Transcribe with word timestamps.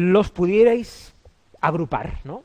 los 0.00 0.30
pudierais 0.30 1.12
agrupar, 1.60 2.18
¿no? 2.24 2.42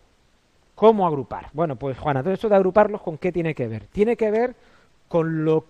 ¿Cómo 0.75 1.07
agrupar? 1.07 1.49
Bueno, 1.53 1.77
pues 1.77 1.97
Juana, 1.97 2.21
todo 2.21 2.33
esto 2.33 2.49
de 2.49 2.55
agruparlos, 2.55 3.01
¿con 3.01 3.17
qué 3.17 3.31
tiene 3.31 3.55
que 3.55 3.67
ver? 3.67 3.87
Tiene 3.87 4.17
que 4.17 4.29
ver 4.29 4.55
con, 5.07 5.45
lo, 5.45 5.65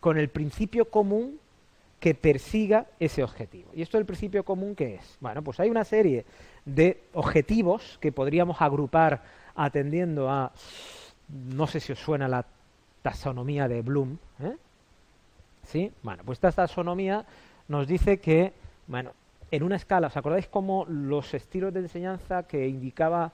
con 0.00 0.18
el 0.18 0.28
principio 0.28 0.90
común 0.90 1.38
que 1.98 2.14
persiga 2.14 2.86
ese 3.00 3.24
objetivo. 3.24 3.70
¿Y 3.74 3.80
esto 3.80 3.96
del 3.96 4.04
principio 4.04 4.44
común 4.44 4.74
qué 4.74 4.96
es? 4.96 5.16
Bueno, 5.20 5.40
pues 5.40 5.58
hay 5.60 5.70
una 5.70 5.84
serie 5.84 6.26
de 6.66 7.00
objetivos 7.14 7.98
que 8.02 8.12
podríamos 8.12 8.60
agrupar 8.60 9.22
atendiendo 9.54 10.28
a, 10.28 10.52
no 11.28 11.66
sé 11.66 11.80
si 11.80 11.92
os 11.92 11.98
suena 11.98 12.28
la 12.28 12.44
taxonomía 13.00 13.68
de 13.68 13.80
Bloom, 13.80 14.18
¿eh? 14.40 14.56
¿Sí? 15.66 15.90
Bueno, 16.02 16.22
pues 16.26 16.36
esta 16.36 16.52
taxonomía 16.52 17.24
nos 17.68 17.86
dice 17.86 18.18
que, 18.18 18.52
bueno, 18.86 19.12
en 19.50 19.62
una 19.62 19.76
escala, 19.76 20.08
¿os 20.08 20.16
acordáis 20.16 20.48
cómo 20.48 20.84
los 20.86 21.34
estilos 21.34 21.72
de 21.72 21.80
enseñanza 21.80 22.44
que 22.44 22.66
indicaba 22.68 23.32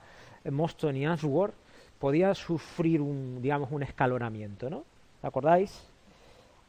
Moston 0.51 0.97
y 0.97 1.07
Ashworth 1.07 1.55
podían 1.99 2.35
sufrir 2.35 3.01
un, 3.01 3.41
digamos, 3.43 3.71
un 3.71 3.83
escalonamiento, 3.83 4.71
¿no? 4.71 4.79
¿Os 4.79 5.25
acordáis? 5.25 5.87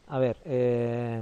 A 0.09 0.19
ver, 0.19 0.35
eh, 0.43 1.21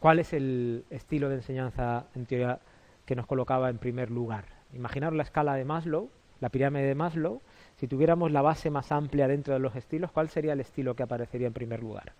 ¿cuál 0.00 0.18
es 0.18 0.32
el 0.34 0.84
estilo 0.90 1.30
de 1.30 1.36
enseñanza, 1.36 2.04
en 2.14 2.26
teoría, 2.26 2.58
que 3.06 3.16
nos 3.16 3.26
colocaba 3.26 3.70
en 3.70 3.78
primer 3.78 4.10
lugar? 4.10 4.44
Imaginaros 4.74 5.16
la 5.16 5.22
escala 5.22 5.54
de 5.54 5.64
Maslow, 5.64 6.10
la 6.40 6.50
pirámide 6.50 6.84
de 6.84 6.94
Maslow, 6.94 7.40
si 7.78 7.88
tuviéramos 7.88 8.30
la 8.30 8.42
base 8.42 8.70
más 8.70 8.92
amplia 8.92 9.26
dentro 9.26 9.54
de 9.54 9.60
los 9.60 9.74
estilos, 9.74 10.12
¿cuál 10.12 10.28
sería 10.28 10.52
el 10.52 10.60
estilo 10.60 10.94
que 10.94 11.02
aparecería 11.02 11.46
en 11.46 11.54
primer 11.54 11.80
lugar? 11.80 12.12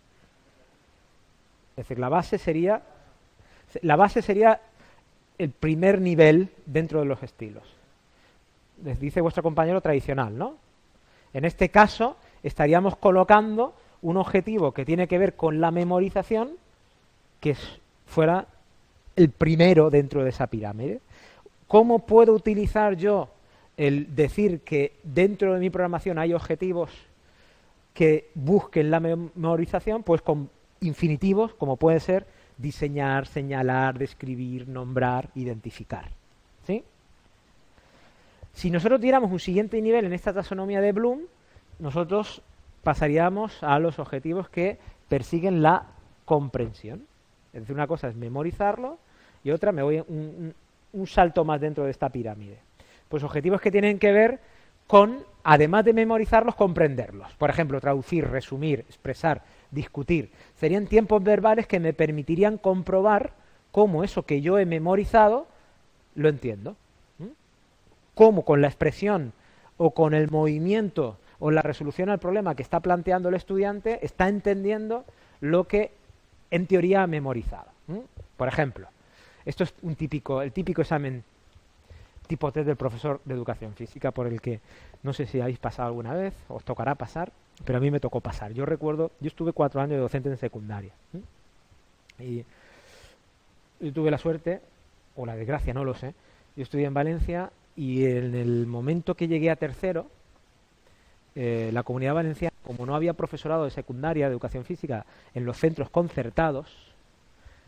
Es 1.76 1.88
decir, 1.88 1.98
la 1.98 2.08
base 2.08 2.38
sería 2.38 2.82
la 3.83 3.97
base 3.97 4.22
sería 4.22 4.61
el 5.39 5.50
primer 5.50 6.00
nivel 6.00 6.48
dentro 6.67 7.00
de 7.00 7.06
los 7.06 7.22
estilos. 7.22 7.64
Les 8.84 8.98
dice 9.00 9.20
vuestro 9.20 9.42
compañero 9.42 9.81
tradicional, 9.81 10.36
¿no? 10.36 10.56
En 11.33 11.44
este 11.44 11.69
caso 11.69 12.16
estaríamos 12.42 12.97
colocando 12.97 13.75
un 14.03 14.16
objetivo 14.16 14.72
que 14.72 14.84
tiene 14.84 15.08
que 15.08 15.19
ver 15.19 15.34
con 15.34 15.61
la 15.61 15.70
memorización 15.70 16.53
que 17.41 17.56
fuera 18.06 18.47
el 19.16 19.31
primero 19.31 19.91
dentro 19.91 20.22
de 20.22 20.31
esa 20.31 20.47
pirámide. 20.47 21.00
¿Cómo 21.66 22.00
puedo 22.00 22.33
utilizar 22.33 22.97
yo 22.97 23.28
el 23.77 24.14
decir 24.14 24.61
que 24.61 24.92
dentro 25.03 25.55
de 25.55 25.61
mi 25.61 25.70
programación 25.70 26.19
hay 26.19 26.33
objetivos 26.34 26.91
que 27.92 28.28
busquen 28.34 28.91
la 28.91 29.00
memorización? 29.00 30.03
Pues 30.03 30.20
con 30.22 30.50
infinitivos, 30.81 31.55
como 31.55 31.77
puede 31.77 32.00
ser 32.00 32.27
diseñar, 32.56 33.27
señalar, 33.27 33.98
describir, 33.98 34.69
nombrar, 34.69 35.30
identificar. 35.34 36.10
¿sí? 36.66 36.84
Si 38.52 38.70
nosotros 38.70 39.00
diéramos 39.00 39.30
un 39.30 39.41
siguiente 39.41 39.80
nivel 39.80 40.05
en 40.05 40.12
esta 40.12 40.33
taxonomía 40.33 40.80
de 40.80 40.92
Bloom, 40.92 41.20
nosotros 41.78 42.42
pasaríamos 42.82 43.62
a 43.62 43.78
los 43.78 43.98
objetivos 43.98 44.48
que 44.48 44.78
persiguen 45.08 45.62
la 45.62 45.86
comprensión. 46.25 47.06
Es 47.52 47.62
decir, 47.62 47.75
una 47.75 47.86
cosa 47.86 48.08
es 48.08 48.16
memorizarlo 48.16 48.98
y 49.42 49.50
otra 49.50 49.72
me 49.72 49.82
voy 49.82 50.02
un, 50.06 50.55
un 50.92 51.06
salto 51.06 51.44
más 51.44 51.60
dentro 51.60 51.84
de 51.84 51.91
esta 51.91 52.08
pirámide. 52.08 52.58
Pues 53.08 53.22
objetivos 53.22 53.60
que 53.60 53.70
tienen 53.70 53.98
que 53.98 54.12
ver 54.12 54.41
con, 54.86 55.25
además 55.42 55.84
de 55.84 55.92
memorizarlos, 55.92 56.55
comprenderlos. 56.55 57.32
Por 57.34 57.50
ejemplo, 57.50 57.80
traducir, 57.80 58.28
resumir, 58.28 58.80
expresar, 58.80 59.42
discutir. 59.74 60.30
Serían 60.56 60.86
tiempos 60.86 61.22
verbales 61.22 61.66
que 61.66 61.80
me 61.80 61.92
permitirían 61.92 62.58
comprobar 62.58 63.32
cómo 63.72 64.04
eso 64.04 64.22
que 64.22 64.40
yo 64.40 64.58
he 64.58 64.66
memorizado 64.66 65.46
lo 66.14 66.28
entiendo. 66.28 66.76
Cómo 68.14 68.44
con 68.44 68.60
la 68.60 68.68
expresión 68.68 69.32
o 69.76 69.90
con 69.90 70.14
el 70.14 70.30
movimiento 70.30 71.18
o 71.40 71.50
la 71.50 71.62
resolución 71.62 72.08
al 72.08 72.20
problema 72.20 72.54
que 72.54 72.62
está 72.62 72.80
planteando 72.80 73.28
el 73.28 73.34
estudiante 73.34 73.98
está 74.02 74.28
entendiendo 74.28 75.04
lo 75.40 75.64
que 75.64 75.91
en 76.50 76.66
teoría 76.66 77.02
ha 77.02 77.06
memorizado. 77.06 77.66
Por 78.36 78.48
ejemplo, 78.48 78.86
esto 79.44 79.64
es 79.64 79.74
un 79.82 79.96
típico, 79.96 80.41
el 80.41 80.52
típico 80.52 80.82
examen 80.82 81.24
tipo 82.26 82.52
test 82.52 82.66
del 82.66 82.76
profesor 82.76 83.20
de 83.24 83.34
educación 83.34 83.74
física 83.74 84.10
por 84.10 84.26
el 84.26 84.40
que 84.40 84.60
no 85.02 85.12
sé 85.12 85.26
si 85.26 85.40
habéis 85.40 85.58
pasado 85.58 85.88
alguna 85.88 86.14
vez, 86.14 86.34
os 86.48 86.64
tocará 86.64 86.94
pasar, 86.94 87.32
pero 87.64 87.78
a 87.78 87.80
mí 87.80 87.90
me 87.90 88.00
tocó 88.00 88.20
pasar. 88.20 88.52
Yo 88.52 88.66
recuerdo, 88.66 89.10
yo 89.20 89.28
estuve 89.28 89.52
cuatro 89.52 89.80
años 89.80 89.92
de 89.92 89.98
docente 89.98 90.28
en 90.30 90.36
secundaria. 90.36 90.92
Y 92.18 92.44
yo 93.80 93.92
tuve 93.92 94.10
la 94.10 94.18
suerte, 94.18 94.60
o 95.16 95.26
la 95.26 95.36
desgracia, 95.36 95.74
no 95.74 95.84
lo 95.84 95.94
sé. 95.94 96.14
Yo 96.56 96.62
estudié 96.62 96.86
en 96.86 96.94
Valencia 96.94 97.50
y 97.76 98.04
en 98.06 98.34
el 98.34 98.66
momento 98.66 99.14
que 99.14 99.28
llegué 99.28 99.50
a 99.50 99.56
tercero, 99.56 100.06
eh, 101.34 101.70
la 101.72 101.82
comunidad 101.82 102.14
valenciana, 102.14 102.54
como 102.62 102.86
no 102.86 102.94
había 102.94 103.12
profesorado 103.12 103.64
de 103.64 103.70
secundaria 103.70 104.26
de 104.26 104.32
educación 104.32 104.64
física 104.64 105.04
en 105.34 105.44
los 105.44 105.58
centros 105.58 105.91
concertados, 105.91 106.94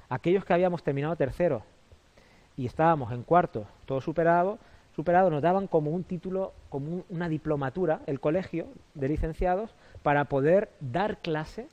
aquellos 0.08 0.44
que 0.44 0.54
habíamos 0.54 0.82
terminado 0.82 1.16
tercero 1.16 1.64
y 2.56 2.66
estábamos 2.66 3.12
en 3.12 3.22
cuarto, 3.22 3.66
todo 3.84 4.00
superado, 4.00 4.58
superado, 4.94 5.30
nos 5.30 5.42
daban 5.42 5.66
como 5.66 5.90
un 5.90 6.04
título, 6.04 6.54
como 6.70 7.04
una 7.10 7.28
diplomatura, 7.28 8.00
el 8.06 8.18
colegio 8.18 8.66
de 8.94 9.08
licenciados, 9.08 9.74
para 10.02 10.24
poder 10.24 10.70
dar 10.80 11.18
clase 11.18 11.68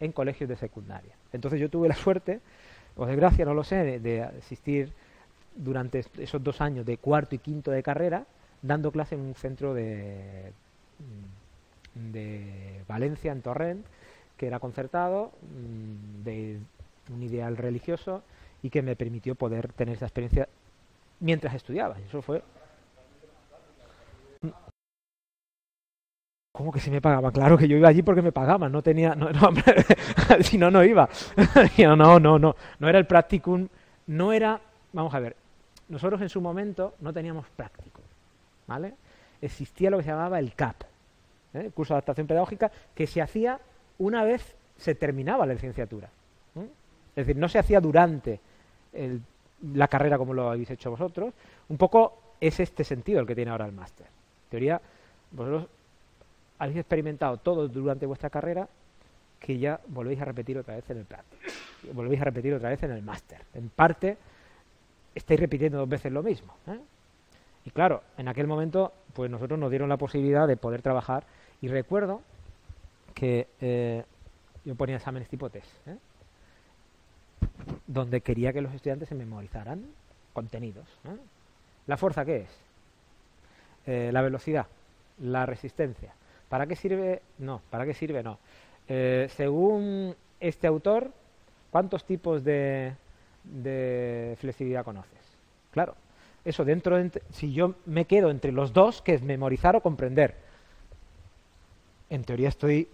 en 0.00 0.12
colegios 0.12 0.50
de 0.50 0.56
secundaria. 0.56 1.14
Entonces 1.32 1.60
yo 1.60 1.70
tuve 1.70 1.88
la 1.88 1.94
suerte, 1.94 2.40
o 2.96 3.06
desgracia, 3.06 3.46
no 3.46 3.54
lo 3.54 3.64
sé, 3.64 4.00
de, 4.00 4.22
asistir 4.22 4.92
durante 5.54 6.04
esos 6.18 6.42
dos 6.42 6.60
años 6.60 6.84
de 6.84 6.98
cuarto 6.98 7.34
y 7.34 7.38
quinto 7.38 7.70
de 7.70 7.82
carrera, 7.82 8.26
dando 8.60 8.92
clase 8.92 9.14
en 9.14 9.22
un 9.22 9.34
centro 9.34 9.72
de, 9.72 10.52
de 11.94 12.82
Valencia, 12.86 13.32
en 13.32 13.40
Torrent, 13.40 13.86
que 14.36 14.46
era 14.46 14.60
concertado, 14.60 15.32
mm, 15.42 16.24
de 16.24 16.58
un 17.12 17.22
ideal 17.22 17.56
religioso, 17.56 18.22
y 18.62 18.70
que 18.70 18.82
me 18.82 18.96
permitió 18.96 19.34
poder 19.34 19.72
tener 19.72 19.96
esa 19.96 20.06
experiencia 20.06 20.48
mientras 21.20 21.54
estudiaba. 21.54 21.98
Eso 21.98 22.22
fue... 22.22 22.42
¿Cómo 26.52 26.70
que 26.70 26.80
se 26.80 26.90
me 26.90 27.00
pagaba? 27.00 27.32
Claro 27.32 27.56
que 27.56 27.66
yo 27.66 27.76
iba 27.76 27.88
allí 27.88 28.02
porque 28.02 28.20
me 28.20 28.30
pagaban, 28.30 28.70
no 28.70 28.82
tenía... 28.82 29.14
No, 29.14 29.30
si 30.42 30.58
no, 30.58 30.70
no 30.70 30.84
iba. 30.84 31.08
no, 31.78 31.96
no, 31.96 32.20
no, 32.20 32.38
no. 32.38 32.56
No 32.78 32.88
era 32.88 32.98
el 32.98 33.06
practicum, 33.06 33.68
no 34.06 34.32
era... 34.32 34.60
Vamos 34.92 35.14
a 35.14 35.20
ver, 35.20 35.34
nosotros 35.88 36.20
en 36.20 36.28
su 36.28 36.40
momento 36.40 36.94
no 37.00 37.12
teníamos 37.12 37.46
práctico, 37.56 38.02
¿vale? 38.66 38.94
Existía 39.40 39.90
lo 39.90 39.96
que 39.96 40.04
se 40.04 40.10
llamaba 40.10 40.38
el 40.38 40.54
CAP, 40.54 40.82
¿eh? 41.54 41.60
el 41.60 41.72
curso 41.72 41.94
de 41.94 41.96
adaptación 41.96 42.26
pedagógica, 42.26 42.70
que 42.94 43.06
se 43.06 43.22
hacía 43.22 43.58
una 43.98 44.22
vez 44.22 44.54
se 44.76 44.94
terminaba 44.94 45.46
la 45.46 45.54
licenciatura. 45.54 46.10
Es 47.14 47.26
decir, 47.26 47.36
no 47.36 47.48
se 47.48 47.58
hacía 47.58 47.80
durante 47.80 48.40
la 49.74 49.88
carrera 49.88 50.18
como 50.18 50.34
lo 50.34 50.50
habéis 50.50 50.70
hecho 50.70 50.90
vosotros, 50.90 51.32
un 51.68 51.76
poco 51.76 52.34
es 52.40 52.58
este 52.60 52.84
sentido 52.84 53.20
el 53.20 53.26
que 53.26 53.34
tiene 53.34 53.50
ahora 53.50 53.66
el 53.66 53.72
máster. 53.72 54.06
En 54.06 54.50
teoría, 54.50 54.80
vosotros 55.30 55.66
habéis 56.58 56.78
experimentado 56.78 57.36
todo 57.38 57.68
durante 57.68 58.06
vuestra 58.06 58.30
carrera 58.30 58.68
que 59.38 59.58
ya 59.58 59.80
volvéis 59.88 60.20
a 60.20 60.24
repetir 60.24 60.58
otra 60.58 60.76
vez 60.76 60.88
en 60.90 60.98
el 60.98 61.04
plan. 61.04 61.22
Volvéis 61.92 62.20
a 62.20 62.24
repetir 62.24 62.54
otra 62.54 62.68
vez 62.68 62.82
en 62.82 62.92
el 62.92 63.02
máster. 63.02 63.40
En 63.54 63.68
parte, 63.68 64.16
estáis 65.14 65.40
repitiendo 65.40 65.78
dos 65.78 65.88
veces 65.88 66.12
lo 66.12 66.22
mismo. 66.22 66.54
¿eh? 66.68 66.78
Y 67.64 67.70
claro, 67.70 68.02
en 68.16 68.28
aquel 68.28 68.46
momento, 68.46 68.92
pues 69.14 69.30
nosotros 69.30 69.58
nos 69.58 69.70
dieron 69.70 69.88
la 69.88 69.96
posibilidad 69.96 70.46
de 70.46 70.56
poder 70.56 70.82
trabajar. 70.82 71.24
Y 71.60 71.68
recuerdo 71.68 72.22
que 73.14 73.48
eh, 73.60 74.04
yo 74.64 74.74
ponía 74.76 74.96
exámenes 74.96 75.28
tipo 75.28 75.50
test. 75.50 75.70
¿eh? 75.86 75.96
Donde 77.86 78.20
quería 78.20 78.52
que 78.52 78.60
los 78.60 78.72
estudiantes 78.74 79.08
se 79.08 79.14
memorizaran 79.14 79.84
contenidos. 80.32 80.86
¿La 81.86 81.96
fuerza 81.96 82.24
qué 82.24 82.42
es? 82.42 82.48
Eh, 83.86 84.10
la 84.12 84.22
velocidad, 84.22 84.66
la 85.20 85.46
resistencia. 85.46 86.12
¿Para 86.48 86.66
qué 86.66 86.76
sirve? 86.76 87.22
No, 87.38 87.60
¿para 87.70 87.84
qué 87.84 87.94
sirve? 87.94 88.22
No. 88.22 88.38
Eh, 88.88 89.28
según 89.36 90.14
este 90.40 90.66
autor, 90.66 91.10
¿cuántos 91.70 92.04
tipos 92.04 92.44
de, 92.44 92.94
de 93.44 94.36
flexibilidad 94.40 94.84
conoces? 94.84 95.18
Claro, 95.72 95.94
eso 96.44 96.64
dentro 96.64 96.96
de, 96.96 97.22
si 97.30 97.52
yo 97.52 97.74
me 97.86 98.04
quedo 98.04 98.30
entre 98.30 98.52
los 98.52 98.72
dos, 98.72 99.02
que 99.02 99.14
es 99.14 99.22
memorizar 99.22 99.76
o 99.76 99.80
comprender, 99.80 100.34
en 102.10 102.24
teoría 102.24 102.48
estoy 102.48 102.88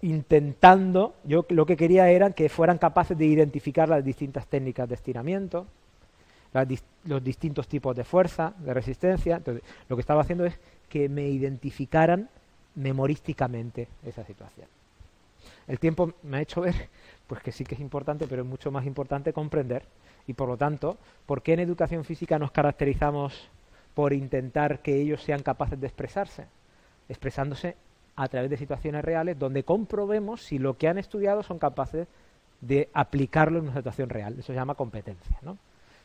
intentando, 0.00 1.14
yo 1.24 1.44
lo 1.48 1.66
que 1.66 1.76
quería 1.76 2.08
era 2.10 2.30
que 2.30 2.48
fueran 2.48 2.78
capaces 2.78 3.18
de 3.18 3.26
identificar 3.26 3.88
las 3.88 4.04
distintas 4.04 4.46
técnicas 4.46 4.88
de 4.88 4.94
estiramiento, 4.94 5.66
los 7.04 7.22
distintos 7.22 7.68
tipos 7.68 7.94
de 7.96 8.04
fuerza, 8.04 8.54
de 8.58 8.74
resistencia. 8.74 9.36
Entonces, 9.36 9.62
lo 9.88 9.96
que 9.96 10.00
estaba 10.00 10.22
haciendo 10.22 10.46
es 10.46 10.58
que 10.88 11.08
me 11.08 11.28
identificaran 11.28 12.28
memorísticamente 12.74 13.88
esa 14.04 14.24
situación. 14.24 14.66
El 15.66 15.78
tiempo 15.78 16.12
me 16.22 16.38
ha 16.38 16.40
hecho 16.40 16.60
ver 16.62 16.88
pues 17.26 17.42
que 17.42 17.52
sí 17.52 17.64
que 17.64 17.74
es 17.74 17.80
importante, 17.80 18.26
pero 18.26 18.42
es 18.42 18.48
mucho 18.48 18.70
más 18.70 18.86
importante 18.86 19.32
comprender 19.32 19.84
y 20.26 20.34
por 20.34 20.48
lo 20.48 20.56
tanto, 20.56 20.96
¿por 21.26 21.42
qué 21.42 21.54
en 21.54 21.60
educación 21.60 22.04
física 22.04 22.38
nos 22.38 22.50
caracterizamos 22.50 23.48
por 23.94 24.12
intentar 24.12 24.80
que 24.80 24.96
ellos 24.96 25.22
sean 25.22 25.42
capaces 25.42 25.80
de 25.80 25.86
expresarse? 25.86 26.46
Expresándose 27.08 27.76
a 28.18 28.26
través 28.26 28.50
de 28.50 28.56
situaciones 28.56 29.04
reales 29.04 29.38
donde 29.38 29.62
comprobemos 29.62 30.42
si 30.42 30.58
lo 30.58 30.76
que 30.76 30.88
han 30.88 30.98
estudiado 30.98 31.44
son 31.44 31.60
capaces 31.60 32.08
de 32.60 32.88
aplicarlo 32.92 33.60
en 33.60 33.66
una 33.66 33.76
situación 33.76 34.08
real. 34.08 34.32
Eso 34.32 34.48
se 34.48 34.54
llama 34.54 34.74
competencia. 34.74 35.38
¿no? 35.42 35.56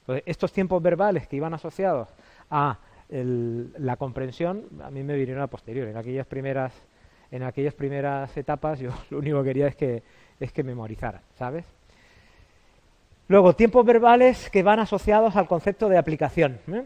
Entonces, 0.01 0.23
estos 0.27 0.53
tiempos 0.53 0.81
verbales 0.81 1.27
que 1.27 1.37
iban 1.37 1.55
asociados 1.55 2.09
a 2.51 2.77
la 3.09 3.95
comprensión, 3.97 4.63
a 4.83 4.91
mí 4.91 5.03
me 5.03 5.15
vinieron 5.15 5.41
a 5.41 5.47
posteriori. 5.47 5.89
En 5.89 5.97
aquellas 5.97 6.27
primeras, 6.27 6.73
en 7.31 7.41
aquellas 7.41 7.73
primeras 7.73 8.35
etapas 8.37 8.79
yo 8.79 8.91
lo 9.09 9.17
único 9.17 9.41
que 9.41 9.49
quería 9.49 9.67
es 9.67 9.75
que 9.75 10.03
es 10.39 10.51
que 10.51 10.63
memorizara, 10.63 11.21
¿sabes? 11.35 11.65
Luego, 13.27 13.55
tiempos 13.55 13.85
verbales 13.85 14.51
que 14.51 14.61
van 14.61 14.79
asociados 14.79 15.35
al 15.35 15.47
concepto 15.47 15.89
de 15.89 15.97
aplicación. 15.97 16.59
¿eh? 16.67 16.83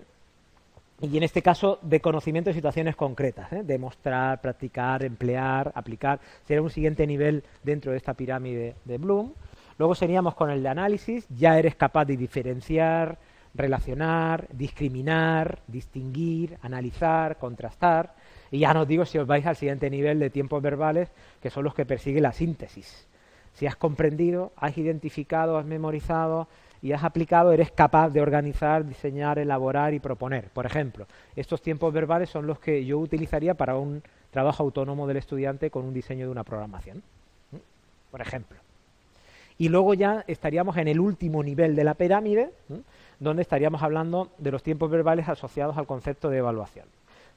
Y 0.99 1.15
en 1.15 1.23
este 1.23 1.43
caso, 1.43 1.77
de 1.83 2.01
conocimiento 2.01 2.49
de 2.49 2.55
situaciones 2.55 2.95
concretas. 2.95 3.51
¿eh? 3.53 3.61
Demostrar, 3.63 4.41
practicar, 4.41 5.03
emplear, 5.03 5.71
aplicar. 5.75 6.19
Sería 6.43 6.61
un 6.61 6.71
siguiente 6.71 7.05
nivel 7.05 7.43
dentro 7.63 7.91
de 7.91 7.97
esta 7.97 8.15
pirámide 8.15 8.75
de 8.83 8.97
Bloom. 8.97 9.33
Luego 9.77 9.93
seríamos 9.93 10.33
con 10.33 10.49
el 10.49 10.63
de 10.63 10.69
análisis. 10.69 11.27
Ya 11.29 11.59
eres 11.59 11.75
capaz 11.75 12.05
de 12.05 12.17
diferenciar, 12.17 13.19
relacionar, 13.53 14.47
discriminar, 14.51 15.59
distinguir, 15.67 16.57
analizar, 16.63 17.37
contrastar. 17.37 18.15
Y 18.49 18.59
ya 18.59 18.73
no 18.73 18.81
os 18.81 18.87
digo 18.87 19.05
si 19.05 19.19
os 19.19 19.27
vais 19.27 19.45
al 19.45 19.55
siguiente 19.55 19.91
nivel 19.91 20.19
de 20.19 20.31
tiempos 20.31 20.63
verbales, 20.63 21.11
que 21.41 21.51
son 21.51 21.63
los 21.63 21.75
que 21.75 21.85
persigue 21.85 22.21
la 22.21 22.31
síntesis. 22.31 23.07
Si 23.53 23.67
has 23.67 23.75
comprendido, 23.75 24.51
has 24.55 24.77
identificado, 24.77 25.57
has 25.57 25.65
memorizado 25.65 26.47
y 26.87 26.93
has 26.93 27.03
aplicado, 27.03 27.51
eres 27.51 27.69
capaz 27.69 28.11
de 28.11 28.21
organizar, 28.21 28.85
diseñar, 28.85 29.39
elaborar 29.39 29.93
y 29.93 29.99
proponer. 29.99 30.45
Por 30.51 30.65
ejemplo, 30.65 31.05
estos 31.35 31.61
tiempos 31.61 31.91
verbales 31.91 32.29
son 32.29 32.47
los 32.47 32.59
que 32.59 32.85
yo 32.85 32.97
utilizaría 32.97 33.55
para 33.55 33.75
un 33.75 34.01
trabajo 34.31 34.63
autónomo 34.63 35.05
del 35.05 35.17
estudiante 35.17 35.69
con 35.69 35.83
un 35.83 35.93
diseño 35.93 36.27
de 36.27 36.31
una 36.31 36.45
programación. 36.45 37.03
Por 38.09 38.21
ejemplo. 38.21 38.57
Y 39.57 39.67
luego 39.67 39.95
ya 39.95 40.23
estaríamos 40.27 40.77
en 40.77 40.87
el 40.87 41.01
último 41.01 41.43
nivel 41.43 41.75
de 41.75 41.83
la 41.83 41.93
pirámide, 41.93 42.51
donde 43.19 43.41
estaríamos 43.41 43.83
hablando 43.83 44.29
de 44.37 44.51
los 44.51 44.63
tiempos 44.63 44.89
verbales 44.89 45.27
asociados 45.27 45.77
al 45.77 45.87
concepto 45.87 46.29
de 46.29 46.37
evaluación. 46.37 46.85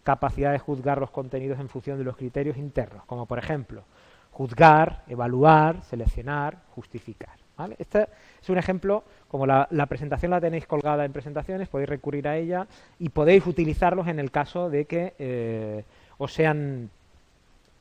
Capacidad 0.05 0.53
de 0.53 0.61
juzgar 0.61 1.01
los 1.01 1.11
contenidos 1.11 1.59
en 1.59 1.69
función 1.69 1.99
de 1.99 2.05
los 2.05 2.17
criterios 2.17 2.57
internos, 2.57 3.03
como 3.05 3.27
por 3.27 3.41
ejemplo 3.41 3.83
juzgar, 4.31 5.03
evaluar, 5.09 5.83
seleccionar, 5.83 6.57
justificar. 6.77 7.35
Este 7.79 8.09
es 8.43 8.49
un 8.49 8.59
ejemplo, 8.59 9.05
como 9.29 9.47
la, 9.47 9.67
presentación 9.89 10.31
la 10.31 10.41
tenéis 10.41 10.67
colgada 10.67 11.05
en 11.05 11.13
presentaciones, 11.13 11.69
podéis 11.69 11.89
recurrir 11.89 12.29
a 12.29 12.37
ella 12.37 12.67
y 12.99 13.09
podéis 13.09 13.47
utilizarlos 13.47 14.09
en 14.09 14.19
el 14.19 14.31
caso 14.31 14.71
de 14.71 14.85
que 14.85 15.15
eh, 15.19 15.85
os 16.19 16.33
sean 16.33 16.91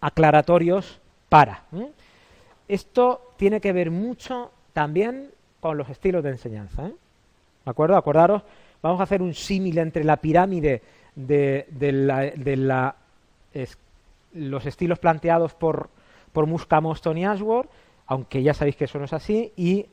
aclaratorios 0.02 1.00
para. 1.30 1.64
Esto 2.68 3.34
tiene 3.38 3.62
que 3.62 3.74
ver 3.74 3.92
mucho 3.92 4.52
también 4.74 5.30
con 5.60 5.78
los 5.78 5.90
estilos 5.90 6.24
de 6.24 6.32
enseñanza. 6.32 6.88
¿eh? 6.88 6.94
¿De 7.66 7.72
acuerdo? 7.72 7.98
Acordaros, 7.98 8.44
vamos 8.82 9.00
a 9.00 9.04
hacer 9.04 9.22
un 9.22 9.34
símil 9.34 9.78
entre 9.78 10.04
la 10.04 10.18
pirámide 10.18 10.82
de, 11.16 11.66
los 14.34 14.66
estilos 14.66 15.00
planteados 15.00 15.54
por 15.54 15.90
por 16.32 16.46
Muscamo, 16.46 16.94
Stone 16.94 17.22
y 17.22 17.26
Ashworth, 17.26 17.70
aunque 18.10 18.42
ya 18.42 18.56
sabéis 18.56 18.76
que 18.76 18.86
eso 18.86 18.98
no 18.98 19.06
es 19.06 19.14
así, 19.14 19.54
y 19.56 19.86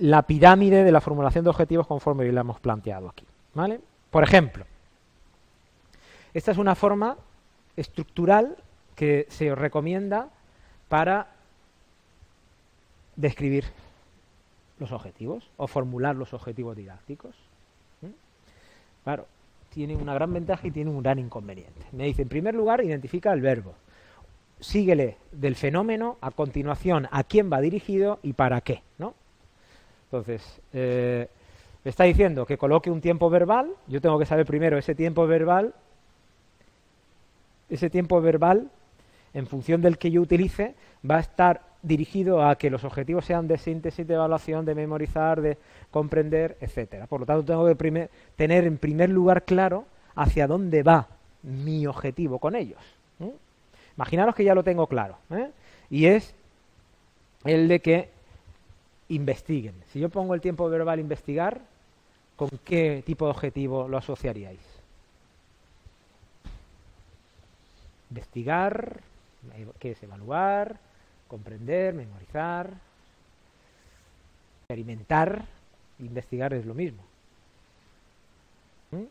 la 0.00 0.22
pirámide 0.22 0.84
de 0.84 0.90
la 0.90 1.02
formulación 1.02 1.44
de 1.44 1.50
objetivos 1.50 1.86
conforme 1.86 2.30
la 2.32 2.40
hemos 2.40 2.58
planteado 2.58 3.10
aquí. 3.10 3.26
¿vale? 3.52 3.78
Por 4.10 4.24
ejemplo, 4.24 4.64
esta 6.32 6.50
es 6.50 6.56
una 6.56 6.74
forma 6.74 7.18
estructural 7.76 8.56
que 8.96 9.26
se 9.28 9.52
os 9.52 9.58
recomienda 9.58 10.30
para 10.88 11.28
describir 13.16 13.66
los 14.78 14.90
objetivos 14.90 15.50
o 15.58 15.66
formular 15.66 16.16
los 16.16 16.32
objetivos 16.32 16.74
didácticos. 16.74 17.36
Claro, 19.04 19.26
tiene 19.68 19.94
una 19.94 20.14
gran 20.14 20.32
ventaja 20.32 20.66
y 20.66 20.70
tiene 20.70 20.90
un 20.90 21.02
gran 21.02 21.18
inconveniente. 21.18 21.82
Me 21.92 22.04
dice, 22.04 22.22
en 22.22 22.28
primer 22.28 22.54
lugar, 22.54 22.82
identifica 22.82 23.30
el 23.30 23.42
verbo 23.42 23.74
síguele 24.62 25.16
del 25.32 25.56
fenómeno, 25.56 26.16
a 26.20 26.30
continuación 26.30 27.08
a 27.10 27.24
quién 27.24 27.52
va 27.52 27.60
dirigido 27.60 28.18
y 28.22 28.32
para 28.32 28.60
qué, 28.60 28.82
¿no? 28.98 29.14
Entonces, 30.04 30.60
eh, 30.72 31.28
me 31.84 31.88
está 31.88 32.04
diciendo 32.04 32.46
que 32.46 32.58
coloque 32.58 32.90
un 32.90 33.00
tiempo 33.00 33.28
verbal, 33.28 33.70
yo 33.88 34.00
tengo 34.00 34.18
que 34.18 34.26
saber 34.26 34.46
primero 34.46 34.78
ese 34.78 34.94
tiempo 34.94 35.26
verbal, 35.26 35.74
ese 37.68 37.90
tiempo 37.90 38.20
verbal, 38.20 38.70
en 39.34 39.46
función 39.46 39.80
del 39.80 39.98
que 39.98 40.10
yo 40.10 40.20
utilice, 40.20 40.74
va 41.08 41.16
a 41.16 41.20
estar 41.20 41.62
dirigido 41.82 42.46
a 42.46 42.56
que 42.56 42.70
los 42.70 42.84
objetivos 42.84 43.24
sean 43.24 43.48
de 43.48 43.58
síntesis, 43.58 44.06
de 44.06 44.14
evaluación, 44.14 44.64
de 44.64 44.74
memorizar, 44.74 45.40
de 45.40 45.58
comprender, 45.90 46.56
etcétera. 46.60 47.06
Por 47.06 47.20
lo 47.20 47.26
tanto, 47.26 47.44
tengo 47.44 47.66
que 47.66 48.08
tener 48.36 48.64
en 48.64 48.78
primer 48.78 49.10
lugar 49.10 49.44
claro 49.44 49.86
hacia 50.14 50.46
dónde 50.46 50.82
va 50.82 51.08
mi 51.42 51.86
objetivo 51.86 52.38
con 52.38 52.54
ellos. 52.54 52.80
Imaginaros 53.96 54.34
que 54.34 54.44
ya 54.44 54.54
lo 54.54 54.62
tengo 54.62 54.86
claro. 54.86 55.18
¿eh? 55.30 55.50
Y 55.90 56.06
es 56.06 56.34
el 57.44 57.68
de 57.68 57.80
que 57.80 58.08
investiguen. 59.08 59.74
Si 59.92 60.00
yo 60.00 60.08
pongo 60.08 60.34
el 60.34 60.40
tiempo 60.40 60.68
verbal 60.68 61.00
investigar, 61.00 61.60
¿con 62.36 62.48
qué 62.64 63.02
tipo 63.04 63.26
de 63.26 63.32
objetivo 63.32 63.88
lo 63.88 63.98
asociaríais? 63.98 64.60
Investigar, 68.10 69.00
¿qué 69.78 69.92
es 69.92 70.02
evaluar? 70.02 70.76
Comprender, 71.28 71.94
memorizar, 71.94 72.70
experimentar, 74.60 75.44
investigar 75.98 76.52
es 76.54 76.66
lo 76.66 76.74
mismo. 76.74 77.02
¿Mm? 78.90 79.04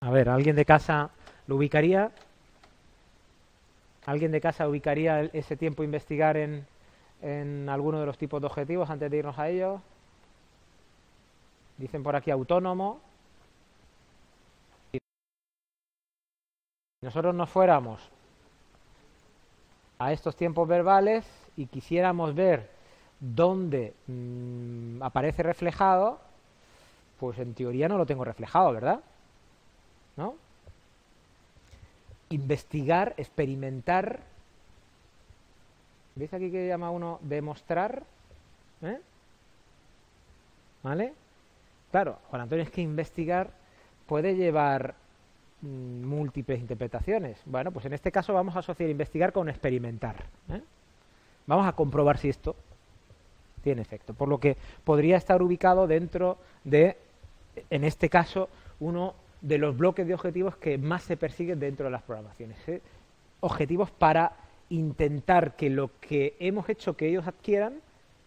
A 0.00 0.10
ver, 0.10 0.28
¿alguien 0.28 0.56
de 0.56 0.64
casa 0.64 1.10
lo 1.46 1.56
ubicaría? 1.56 2.10
¿Alguien 4.06 4.32
de 4.32 4.40
casa 4.40 4.68
ubicaría 4.68 5.22
ese 5.32 5.56
tiempo 5.56 5.82
investigar 5.82 6.36
en, 6.36 6.66
en 7.22 7.68
alguno 7.68 8.00
de 8.00 8.06
los 8.06 8.18
tipos 8.18 8.40
de 8.40 8.46
objetivos 8.46 8.90
antes 8.90 9.10
de 9.10 9.16
irnos 9.16 9.38
a 9.38 9.48
ellos? 9.48 9.80
Dicen 11.78 12.02
por 12.02 12.14
aquí 12.14 12.30
autónomo. 12.30 13.00
Si 14.92 14.98
nosotros 17.02 17.34
nos 17.34 17.48
fuéramos 17.48 18.00
a 19.98 20.12
estos 20.12 20.36
tiempos 20.36 20.68
verbales 20.68 21.24
y 21.56 21.66
quisiéramos 21.66 22.34
ver 22.34 22.70
dónde 23.20 23.94
mm, 24.06 25.02
aparece 25.02 25.42
reflejado, 25.42 26.20
pues 27.18 27.38
en 27.38 27.54
teoría 27.54 27.88
no 27.88 27.96
lo 27.96 28.04
tengo 28.04 28.24
reflejado, 28.24 28.72
¿verdad? 28.72 29.00
¿No? 30.16 30.34
Investigar, 32.30 33.14
experimentar. 33.16 34.20
¿Veis 36.14 36.32
aquí 36.32 36.50
que 36.50 36.68
llama 36.68 36.90
uno 36.90 37.18
demostrar? 37.22 38.02
¿Eh? 38.82 38.98
¿Vale? 40.82 41.12
Claro, 41.90 42.18
Juan 42.30 42.42
Antonio, 42.42 42.64
es 42.64 42.70
que 42.70 42.82
investigar 42.82 43.50
puede 44.06 44.36
llevar 44.36 44.94
mm, 45.62 46.04
múltiples 46.04 46.60
interpretaciones. 46.60 47.38
Bueno, 47.46 47.70
pues 47.72 47.86
en 47.86 47.94
este 47.94 48.12
caso 48.12 48.34
vamos 48.34 48.56
a 48.56 48.60
asociar 48.60 48.90
investigar 48.90 49.32
con 49.32 49.48
experimentar. 49.48 50.16
¿eh? 50.50 50.60
Vamos 51.46 51.66
a 51.66 51.72
comprobar 51.72 52.18
si 52.18 52.28
esto 52.28 52.54
tiene 53.62 53.82
efecto. 53.82 54.14
Por 54.14 54.28
lo 54.28 54.38
que 54.38 54.56
podría 54.84 55.16
estar 55.16 55.42
ubicado 55.42 55.86
dentro 55.86 56.38
de, 56.64 56.96
en 57.70 57.84
este 57.84 58.08
caso, 58.08 58.48
uno 58.80 59.14
de 59.44 59.58
los 59.58 59.76
bloques 59.76 60.06
de 60.06 60.14
objetivos 60.14 60.56
que 60.56 60.78
más 60.78 61.02
se 61.02 61.18
persiguen 61.18 61.60
dentro 61.60 61.84
de 61.84 61.92
las 61.92 62.02
programaciones. 62.02 62.56
¿eh? 62.66 62.80
Objetivos 63.40 63.90
para 63.90 64.32
intentar 64.70 65.54
que 65.54 65.68
lo 65.68 65.90
que 66.00 66.34
hemos 66.38 66.66
hecho 66.70 66.96
que 66.96 67.08
ellos 67.08 67.26
adquieran, 67.26 67.74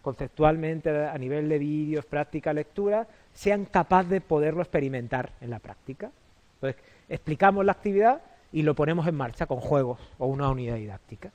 conceptualmente 0.00 0.90
a 1.08 1.18
nivel 1.18 1.48
de 1.48 1.58
vídeos, 1.58 2.06
práctica, 2.06 2.52
lectura, 2.52 3.08
sean 3.34 3.64
capaces 3.64 4.10
de 4.10 4.20
poderlo 4.20 4.62
experimentar 4.62 5.32
en 5.40 5.50
la 5.50 5.58
práctica. 5.58 6.12
Entonces, 6.54 6.80
explicamos 7.08 7.64
la 7.64 7.72
actividad 7.72 8.22
y 8.52 8.62
lo 8.62 8.76
ponemos 8.76 9.04
en 9.08 9.16
marcha 9.16 9.46
con 9.46 9.58
juegos 9.58 9.98
o 10.18 10.26
una 10.26 10.48
unidad 10.48 10.76
didáctica. 10.76 11.32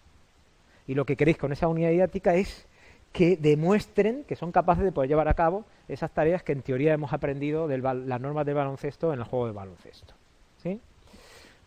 Y 0.87 0.95
lo 0.95 1.05
que 1.05 1.17
queréis 1.17 1.37
con 1.37 1.51
esa 1.51 1.67
unidad 1.67 1.89
didáctica 1.89 2.35
es 2.35 2.67
que 3.13 3.37
demuestren 3.37 4.23
que 4.25 4.35
son 4.35 4.51
capaces 4.51 4.83
de 4.83 4.91
poder 4.91 5.07
llevar 5.07 5.27
a 5.27 5.35
cabo 5.35 5.65
esas 5.87 6.11
tareas 6.11 6.43
que 6.43 6.51
en 6.51 6.63
teoría 6.63 6.93
hemos 6.93 7.13
aprendido 7.13 7.67
de 7.67 7.77
las 7.77 8.19
normas 8.19 8.45
de 8.45 8.53
baloncesto 8.53 9.13
en 9.13 9.19
el 9.19 9.25
juego 9.25 9.45
de 9.45 9.53
baloncesto. 9.53 10.15
¿sí? 10.61 10.81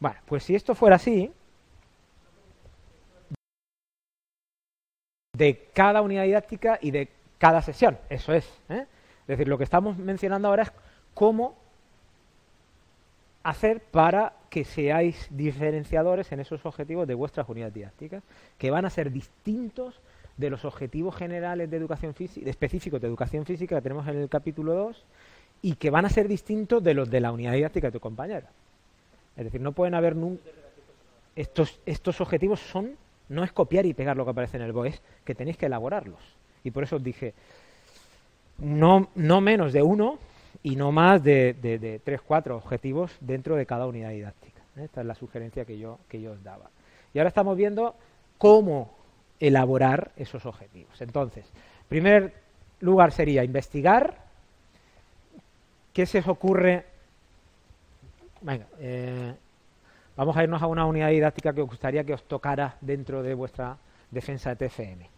Bueno, 0.00 0.17
pues 0.26 0.43
si 0.43 0.57
esto 0.57 0.75
fuera 0.75 0.97
así, 0.97 1.33
de 5.37 5.69
cada 5.73 6.03
unidad 6.03 6.25
didáctica 6.25 6.79
y 6.83 6.91
de 6.91 7.09
cada 7.38 7.62
sesión. 7.62 7.97
Eso 8.09 8.33
es. 8.33 8.47
¿eh? 8.69 8.87
Es 9.21 9.26
decir, 9.26 9.47
lo 9.47 9.57
que 9.57 9.65
estamos 9.65 9.97
mencionando 9.99 10.49
ahora 10.49 10.65
es 10.65 10.73
cómo 11.15 11.57
hacer 13.45 13.81
para 13.81 14.33
que 14.50 14.65
seáis 14.65 15.29
diferenciadores 15.31 16.33
en 16.33 16.41
esos 16.41 16.67
objetivos 16.67 17.07
de 17.07 17.15
vuestras 17.15 17.49
unidades 17.49 17.75
didácticas, 17.75 18.25
que 18.59 18.73
van 18.73 18.85
a 18.85 18.91
ser 18.91 19.12
distintos 19.12 20.00
de 20.37 20.50
los 20.50 20.64
objetivos 20.64 21.16
generales 21.16 21.71
de 21.71 21.76
educación 21.76 22.14
física, 22.14 22.49
específicos 22.49 23.00
de 23.00 23.09
educación 23.09 23.47
física 23.47 23.76
que 23.76 23.83
tenemos 23.83 24.07
en 24.09 24.16
el 24.16 24.28
capítulo 24.28 24.75
2, 24.75 25.05
y 25.62 25.75
que 25.76 25.90
van 25.90 26.05
a 26.05 26.11
ser 26.11 26.28
distintos 26.28 26.83
de 26.83 26.95
los 26.95 27.11
de 27.11 27.21
la 27.21 27.33
unidad 27.33 27.52
didáctica 27.52 27.88
de 27.88 27.93
tu 27.93 28.00
compañera. 28.00 28.49
Es 29.37 29.45
decir, 29.45 29.61
no 29.61 29.73
pueden 29.73 29.95
haber 29.95 30.16
nunca... 30.16 30.43
Estos, 31.35 31.81
estos 31.85 32.21
objetivos 32.21 32.61
son, 32.61 32.97
no 33.28 33.45
es 33.45 33.52
copiar 33.52 33.85
y 33.85 33.93
pegar 33.93 34.16
lo 34.16 34.25
que 34.25 34.31
aparece 34.31 34.57
en 34.57 34.62
el 34.62 34.73
BOE, 34.73 34.88
es 34.88 35.02
que 35.25 35.35
tenéis 35.35 35.57
que 35.57 35.66
elaborarlos. 35.66 36.21
Y 36.64 36.71
por 36.71 36.83
eso 36.83 36.97
os 36.97 37.05
dije, 37.05 37.35
no, 38.59 39.09
no 39.14 39.40
menos 39.40 39.73
de 39.73 39.83
uno 39.83 40.19
y 40.62 40.76
no 40.76 40.93
más 40.93 41.23
de, 41.23 41.55
de, 41.61 42.00
tres, 42.02 42.21
cuatro 42.23 42.57
objetivos 42.57 43.12
dentro 43.21 43.57
de 43.57 43.66
cada 43.66 43.87
unidad 43.87 44.11
didáctica. 44.11 44.62
¿eh? 44.76 44.85
Esta 44.85 45.02
es 45.02 45.07
la 45.07 45.14
sugerencia 45.14 45.64
que 45.64 45.78
yo, 45.78 45.99
que 46.09 46.21
yo 46.21 46.33
os 46.33 46.43
daba. 46.43 46.71
Y 47.12 47.19
ahora 47.19 47.28
estamos 47.28 47.57
viendo 47.57 47.95
cómo 48.38 48.96
elaborar 49.40 50.12
esos 50.16 50.47
objetivos. 50.47 51.00
Entonces, 51.00 51.45
primer 51.88 52.35
lugar 52.81 53.12
sería 53.12 53.45
investigar 53.45 54.19
qué 55.93 56.07
se 56.07 56.19
os 56.19 56.28
ocurre. 56.28 56.85
Venga, 58.40 58.66
eh, 58.78 59.35
vamos 60.16 60.37
a 60.37 60.43
irnos 60.43 60.62
a 60.62 60.66
una 60.66 60.85
unidad 60.87 61.11
didáctica 61.11 61.52
que 61.52 61.62
os 61.62 61.69
gustaría 61.69 62.05
que 62.05 62.14
os 62.14 62.23
tocara 62.25 62.76
dentro 62.81 63.23
de 63.23 63.35
vuestra 63.35 63.76
defensa 64.11 64.55
de 64.55 64.69
TFM. 64.69 65.09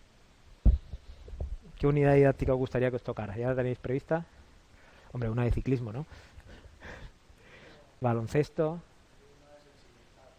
¿Qué 1.79 1.87
unidad 1.87 2.15
didáctica 2.15 2.53
os 2.53 2.59
gustaría 2.59 2.91
que 2.91 2.97
os 2.97 3.03
tocara? 3.03 3.37
¿Ya 3.37 3.49
la 3.49 3.57
tenéis 3.57 3.79
prevista? 3.79 4.25
Hombre, 5.13 5.31
una 5.31 5.45
de 5.45 5.53
ciclismo, 5.53 5.93
¿no? 5.93 6.07
Baloncesto, 8.01 8.81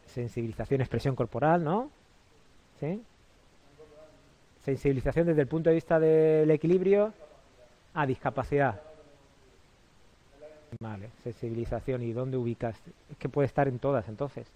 sensibilización, 0.07 0.81
expresión 0.81 1.15
corporal, 1.15 1.63
¿no? 1.63 1.89
¿Sí? 2.79 3.01
Sensibilización 4.63 5.27
desde 5.27 5.41
el 5.41 5.47
punto 5.47 5.69
de 5.69 5.75
vista 5.75 5.99
del 5.99 6.49
equilibrio 6.51 7.13
a 7.93 8.05
discapacidad. 8.05 8.81
Vale, 10.79 11.09
sensibilización 11.23 12.03
y 12.03 12.13
dónde 12.13 12.37
ubicas. 12.37 12.79
Es 13.09 13.17
que 13.17 13.29
puede 13.29 13.47
estar 13.47 13.67
en 13.67 13.79
todas 13.79 14.07
entonces, 14.07 14.47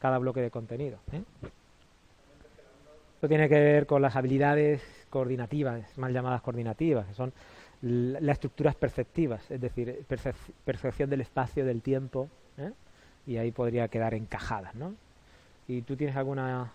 cada 0.00 0.18
bloque 0.18 0.40
de 0.40 0.50
contenido. 0.50 0.98
¿eh? 1.12 1.22
Esto 3.14 3.28
tiene 3.28 3.48
que 3.48 3.60
ver 3.60 3.86
con 3.86 4.02
las 4.02 4.16
habilidades 4.16 4.82
coordinativas, 5.08 5.96
mal 5.96 6.12
llamadas 6.12 6.42
coordinativas, 6.42 7.06
que 7.06 7.14
son 7.14 7.32
las 7.82 8.32
estructuras 8.32 8.74
perceptivas, 8.74 9.48
es 9.50 9.60
decir, 9.60 10.04
percepción 10.64 11.10
del 11.10 11.20
espacio, 11.20 11.64
del 11.64 11.82
tiempo, 11.82 12.28
¿eh? 12.58 12.72
y 13.26 13.36
ahí 13.36 13.52
podría 13.52 13.88
quedar 13.88 14.14
encajadas, 14.14 14.74
¿no? 14.74 14.94
¿Y 15.68 15.82
tú 15.82 15.96
tienes 15.96 16.16
alguna 16.16 16.72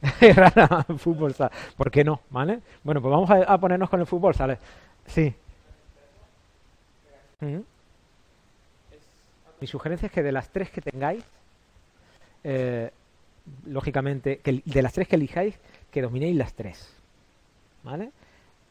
preferencia? 0.20 0.84
fútbol 0.98 1.34
sala. 1.34 1.50
¿Por 1.76 1.90
qué 1.90 2.04
no? 2.04 2.20
¿Vale? 2.30 2.60
Bueno, 2.82 3.00
pues 3.00 3.10
vamos 3.10 3.30
a, 3.30 3.58
ponernos 3.58 3.90
con 3.90 4.00
el 4.00 4.06
fútbol 4.06 4.34
sala. 4.34 4.58
Sí. 5.06 5.34
Mi 9.60 9.66
sugerencia 9.66 10.06
es 10.06 10.12
que 10.12 10.22
de 10.22 10.32
las 10.32 10.50
tres 10.50 10.70
que 10.70 10.80
tengáis, 10.80 11.24
eh, 12.44 12.90
lógicamente, 13.66 14.38
que 14.38 14.62
de 14.64 14.82
las 14.82 14.92
tres 14.92 15.08
que 15.08 15.16
elijáis, 15.16 15.58
que 15.90 16.02
dominéis 16.02 16.36
las 16.36 16.54
tres. 16.54 16.94
¿Vale? 17.84 18.10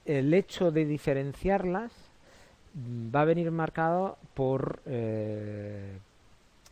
el 0.08 0.34
hecho 0.34 0.72
de 0.72 0.86
diferenciarlas 0.86 1.92
mm, 2.74 3.14
va 3.14 3.22
a 3.22 3.26
venir 3.26 3.52
marcado 3.52 4.18
por, 4.34 4.80
eh, 4.86 6.00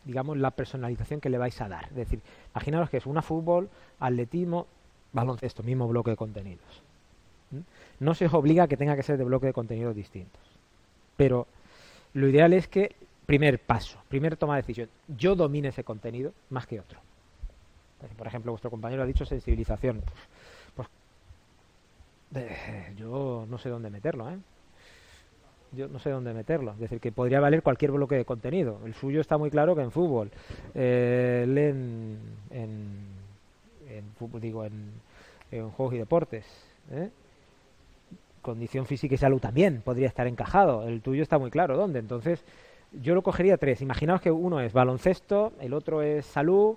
digamos, 0.06 0.38
la 0.38 0.52
personalización 0.52 1.20
que 1.20 1.28
le 1.28 1.36
vais 1.36 1.60
a 1.60 1.68
dar. 1.68 1.84
Es 1.86 1.96
decir, 1.96 2.20
imaginaos 2.54 2.88
que 2.88 2.96
es 2.96 3.06
una 3.06 3.22
fútbol, 3.22 3.68
atletismo, 4.00 4.66
baloncesto, 5.12 5.62
mismo 5.62 5.88
bloque 5.88 6.12
de 6.12 6.16
contenidos. 6.16 6.82
No 8.00 8.14
se 8.14 8.26
os 8.26 8.34
obliga 8.34 8.64
a 8.64 8.68
que 8.68 8.76
tenga 8.76 8.96
que 8.96 9.02
ser 9.02 9.18
de 9.18 9.24
bloque 9.24 9.46
de 9.46 9.52
contenidos 9.52 9.94
distintos. 9.94 10.40
Pero 11.16 11.46
lo 12.14 12.28
ideal 12.28 12.52
es 12.52 12.68
que, 12.68 12.94
primer 13.26 13.58
paso, 13.58 13.98
primer 14.08 14.36
toma 14.36 14.54
de 14.54 14.62
decisión, 14.62 14.88
yo 15.08 15.34
domine 15.34 15.68
ese 15.68 15.84
contenido 15.84 16.32
más 16.50 16.66
que 16.66 16.80
otro. 16.80 17.00
Por 18.16 18.26
ejemplo, 18.26 18.52
vuestro 18.52 18.70
compañero 18.70 19.02
ha 19.02 19.06
dicho 19.06 19.26
sensibilización. 19.26 20.02
Eh, 22.34 22.92
yo 22.96 23.46
no 23.48 23.56
sé 23.56 23.68
dónde 23.68 23.88
meterlo, 23.88 24.28
¿eh? 24.28 24.36
Yo 25.72 25.88
no 25.88 25.98
sé 25.98 26.10
dónde 26.10 26.32
meterlo. 26.32 26.72
Es 26.72 26.78
decir, 26.78 27.00
que 27.00 27.12
podría 27.12 27.40
valer 27.40 27.62
cualquier 27.62 27.92
bloque 27.92 28.16
de 28.16 28.24
contenido. 28.24 28.80
El 28.84 28.94
suyo 28.94 29.20
está 29.20 29.36
muy 29.38 29.50
claro 29.50 29.74
que 29.74 29.82
en 29.82 29.90
fútbol. 29.90 30.30
Eh, 30.74 31.44
en, 31.46 32.18
en, 32.50 34.04
fútbol, 34.18 34.40
digo, 34.40 34.64
en, 34.64 34.92
juegos 35.70 35.94
y 35.94 35.98
deportes. 35.98 36.46
¿eh? 36.90 37.10
Condición 38.42 38.86
física 38.86 39.14
y 39.14 39.18
salud 39.18 39.40
también 39.40 39.82
podría 39.82 40.08
estar 40.08 40.26
encajado. 40.26 40.86
El 40.86 41.02
tuyo 41.02 41.22
está 41.22 41.38
muy 41.38 41.50
claro 41.50 41.76
dónde. 41.76 41.98
Entonces, 41.98 42.44
yo 42.92 43.14
lo 43.14 43.22
cogería 43.22 43.56
tres. 43.56 43.82
Imaginaos 43.82 44.20
que 44.20 44.30
uno 44.30 44.60
es 44.60 44.72
baloncesto, 44.72 45.52
el 45.60 45.74
otro 45.74 46.02
es 46.02 46.26
salud 46.26 46.76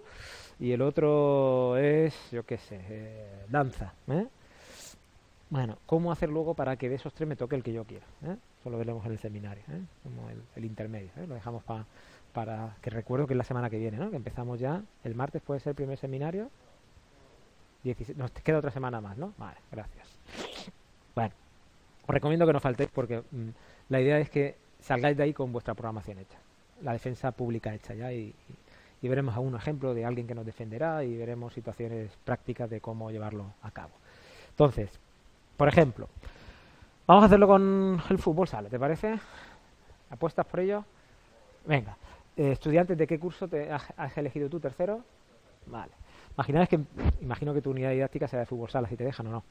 y 0.59 0.71
el 0.71 0.81
otro 0.81 1.77
es, 1.77 2.15
yo 2.31 2.43
qué 2.43 2.57
sé, 2.57 2.79
eh, 2.89 3.45
danza. 3.47 3.93
¿eh? 4.07 4.27
Bueno, 5.49 5.77
¿cómo 5.85 6.11
hacer 6.11 6.29
luego 6.29 6.53
para 6.53 6.75
que 6.75 6.89
de 6.89 6.95
esos 6.95 7.13
tres 7.13 7.27
me 7.27 7.35
toque 7.35 7.55
el 7.55 7.63
que 7.63 7.73
yo 7.73 7.83
quiera? 7.85 8.05
Eso 8.59 8.69
lo 8.69 8.77
veremos 8.77 9.05
en 9.05 9.13
el 9.13 9.19
seminario, 9.19 9.63
¿eh? 9.69 9.81
como 10.03 10.29
el, 10.55 10.65
intermedio. 10.65 11.11
¿eh? 11.17 11.25
Lo 11.27 11.35
dejamos 11.35 11.63
para 12.33 12.75
que 12.81 12.89
recuerdo 12.89 13.25
que 13.25 13.33
es 13.33 13.37
la 13.37 13.43
semana 13.43 13.69
que 13.69 13.77
viene, 13.77 13.97
¿no? 13.97 14.09
que 14.09 14.17
empezamos 14.17 14.59
ya. 14.59 14.81
El 15.03 15.15
martes 15.15 15.41
puede 15.41 15.59
ser 15.59 15.71
el 15.71 15.75
primer 15.75 15.97
seminario. 15.97 16.49
nos 18.15 18.31
queda 18.31 18.57
otra 18.57 18.71
semana 18.71 18.99
más, 18.99 19.17
¿no? 19.17 19.33
Vale, 19.37 19.57
gracias. 19.71 20.07
Bueno, 21.15 21.33
os 22.05 22.13
recomiendo 22.13 22.45
que 22.45 22.53
no 22.53 22.59
faltéis 22.59 22.89
porque 22.93 23.23
mm, 23.31 23.49
la 23.89 24.01
idea 24.01 24.19
es 24.19 24.29
que 24.29 24.55
salgáis 24.81 25.17
de 25.17 25.23
ahí 25.23 25.33
con 25.33 25.51
vuestra 25.51 25.73
programación 25.73 26.19
hecha, 26.19 26.37
la 26.81 26.93
defensa 26.93 27.31
pública 27.31 27.73
hecha 27.73 27.93
ya 27.93 28.11
y, 28.11 28.33
veremos 29.01 29.35
a 29.35 29.39
un 29.39 29.55
ejemplo 29.55 29.93
de 29.93 30.05
alguien 30.05 30.27
que 30.27 30.35
nos 30.35 30.45
defenderá 30.45 31.03
y 31.03 31.15
veremos 31.15 31.53
situaciones 31.53 32.11
prácticas 32.25 32.69
de 32.69 32.81
cómo 32.81 33.11
llevarlo 33.11 33.53
a 33.61 33.71
cabo. 33.71 33.91
Entonces, 34.49 34.89
por 35.55 35.69
ejemplo, 35.69 36.09
vamos 37.09 37.23
a 37.23 37.25
hacerlo 37.25 37.47
con 37.47 38.01
el 38.09 38.19
fútbol 38.19 38.47
sala, 38.47 38.69
¿te 38.69 38.77
parece? 38.77 39.19
¿Apuestas 40.11 40.45
por 40.45 40.59
ello? 40.59 40.85
Venga. 41.65 41.97
Eh, 42.37 42.51
¿Estudiantes 42.51 42.97
de 42.97 43.07
qué 43.07 43.19
curso 43.19 43.47
te 43.47 43.71
has, 43.71 44.17
elegido 44.17 44.47
tú? 44.47 44.59
¿Tercero? 44.59 45.01
Vale. 45.65 45.91
que, 46.67 46.79
imagino 47.21 47.53
que 47.53 47.61
tu 47.61 47.71
unidad 47.71 47.91
didáctica 47.91 48.27
será 48.27 48.41
de 48.41 48.45
fútbol 48.45 48.69
sala, 48.69 48.87
si 48.87 48.95
te 48.95 49.03
dejan 49.03 49.27
o 49.27 49.31
no. 49.31 49.43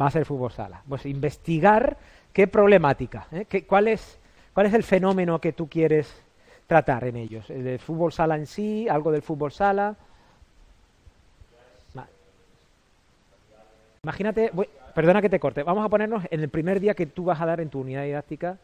Va 0.00 0.06
a 0.06 0.10
ser 0.10 0.24
fútbol 0.24 0.50
sala. 0.50 0.82
Pues 0.88 1.04
investigar 1.04 1.98
qué 2.32 2.46
problemática, 2.46 3.26
¿eh? 3.32 3.44
¿Qué, 3.46 3.66
cuál, 3.66 3.88
es, 3.88 4.18
cuál 4.54 4.66
es 4.66 4.72
el 4.72 4.82
fenómeno 4.82 5.40
que 5.40 5.52
tú 5.52 5.68
quieres 5.68 6.22
tratar 6.66 7.04
en 7.04 7.16
ellos. 7.16 7.50
¿El 7.50 7.78
fútbol 7.80 8.12
sala 8.12 8.36
en 8.36 8.46
sí? 8.46 8.88
¿Algo 8.88 9.12
del 9.12 9.22
fútbol 9.22 9.52
sala? 9.52 9.94
Imagínate, 14.02 14.50
perdona 14.94 15.22
que 15.22 15.28
te 15.28 15.40
corte, 15.40 15.62
vamos 15.62 15.84
a 15.84 15.88
ponernos 15.88 16.24
en 16.30 16.40
el 16.40 16.48
primer 16.48 16.80
día 16.80 16.94
que 16.94 17.06
tú 17.06 17.24
vas 17.24 17.40
a 17.40 17.46
dar 17.46 17.60
en 17.60 17.68
tu 17.68 17.80
unidad 17.80 18.04
didáctica 18.04 18.58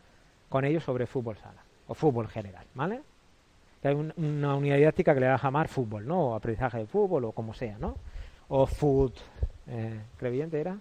con 0.49 0.65
ellos 0.65 0.85
sobre 0.85 1.07
fútbol 1.07 1.37
sala 1.37 1.63
o 1.89 1.95
fútbol 1.95 2.29
general, 2.29 2.65
¿vale? 2.75 3.01
Hay 3.83 3.95
una 3.95 4.57
unidad 4.57 4.77
didáctica 4.77 5.15
que 5.15 5.21
le 5.21 5.29
vas 5.29 5.43
a 5.45 5.47
llamar 5.47 5.69
fútbol, 5.69 6.07
¿no? 6.07 6.31
O 6.31 6.35
aprendizaje 6.35 6.79
de 6.79 6.87
fútbol 6.87 7.25
o 7.27 7.33
como 7.33 7.55
sea, 7.55 7.77
¿no? 7.79 7.97
O 8.49 8.67
food, 8.67 9.13
eh, 9.69 10.01
¿creviente 10.17 10.61
era? 10.61 10.77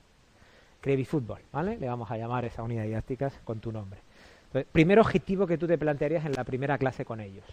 Crevifútbol, 0.82 1.40
¿vale? 1.52 1.78
Le 1.78 1.88
vamos 1.88 2.10
a 2.10 2.18
llamar 2.18 2.46
esa 2.46 2.64
unidad 2.64 2.84
didáctica 2.84 3.32
con 3.44 3.60
tu 3.60 3.72
nombre. 3.72 4.00
Entonces, 4.48 4.68
primer 4.72 5.00
objetivo 5.00 5.46
que 5.46 5.58
tú 5.58 5.68
te 5.68 5.78
plantearías 5.78 6.26
en 6.26 6.32
la 6.34 6.44
primera 6.44 6.78
clase 6.78 7.06
con 7.06 7.20
ellos. 7.20 7.46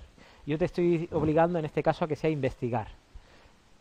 Yo 0.46 0.56
te 0.56 0.64
estoy 0.64 1.08
obligando 1.12 1.58
en 1.58 1.64
este 1.64 1.82
caso 1.82 2.04
a 2.04 2.08
que 2.08 2.16
sea 2.16 2.30
investigar. 2.30 2.88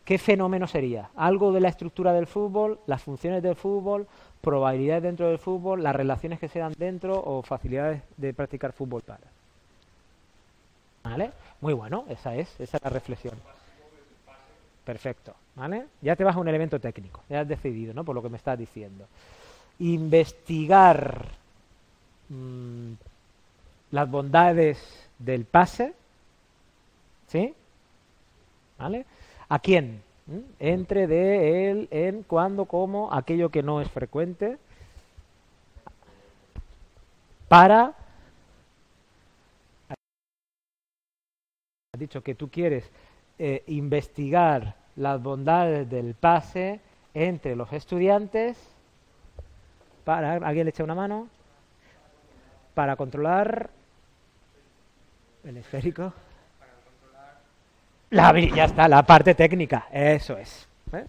¿Qué 0.04 0.18
fenómeno 0.18 0.66
sería? 0.66 1.10
¿Algo 1.14 1.52
de 1.52 1.60
la 1.60 1.68
estructura 1.68 2.12
del 2.12 2.26
fútbol, 2.26 2.80
las 2.86 3.02
funciones 3.02 3.42
del 3.42 3.54
fútbol, 3.54 4.06
probabilidades 4.40 5.04
dentro 5.04 5.28
del 5.28 5.38
fútbol, 5.38 5.82
las 5.82 5.94
relaciones 5.94 6.40
que 6.40 6.48
se 6.48 6.58
dan 6.58 6.74
dentro 6.76 7.22
o 7.24 7.42
facilidades 7.42 8.02
de 8.16 8.34
practicar 8.34 8.72
fútbol 8.72 9.02
para? 9.02 9.20
¿Vale? 11.04 11.30
Muy 11.60 11.72
bueno, 11.72 12.04
esa 12.08 12.34
es, 12.34 12.48
esa 12.58 12.76
es 12.76 12.82
la 12.82 12.90
reflexión. 12.90 13.34
Perfecto, 14.84 15.34
¿vale? 15.54 15.86
Ya 16.00 16.16
te 16.16 16.24
vas 16.24 16.34
a 16.34 16.40
un 16.40 16.48
elemento 16.48 16.80
técnico, 16.80 17.22
ya 17.28 17.40
has 17.40 17.48
decidido, 17.48 17.94
¿no? 17.94 18.02
Por 18.04 18.16
lo 18.16 18.22
que 18.22 18.28
me 18.28 18.36
estás 18.36 18.58
diciendo. 18.58 19.06
Investigar 19.78 21.24
mm, 22.28 22.92
las 23.92 24.10
bondades 24.10 25.08
del 25.18 25.44
pase, 25.44 25.94
¿sí? 27.28 27.54
¿Vale? 28.78 29.06
¿A 29.52 29.58
quién? 29.58 30.02
entre, 30.60 31.06
de, 31.06 31.70
él, 31.70 31.88
en, 31.90 32.22
cuando, 32.22 32.64
como, 32.64 33.12
aquello 33.12 33.50
que 33.50 33.62
no 33.62 33.82
es 33.82 33.90
frecuente, 33.90 34.56
para... 37.48 37.92
Has 41.92 42.00
dicho 42.00 42.22
que 42.22 42.34
tú 42.34 42.48
quieres 42.48 42.90
eh, 43.38 43.62
investigar 43.66 44.74
las 44.96 45.22
bondades 45.22 45.90
del 45.90 46.14
pase 46.14 46.80
entre 47.12 47.54
los 47.54 47.70
estudiantes. 47.74 48.56
Para 50.04 50.32
alguien 50.32 50.64
le 50.64 50.70
echa 50.70 50.82
una 50.82 50.94
mano 50.94 51.28
para 52.72 52.96
controlar 52.96 53.68
el 55.44 55.58
esférico 55.58 56.14
la, 58.12 58.38
ya 58.38 58.64
está, 58.66 58.88
la 58.88 59.02
parte 59.02 59.34
técnica, 59.34 59.86
eso 59.90 60.36
es. 60.36 60.68
¿eh? 60.92 61.06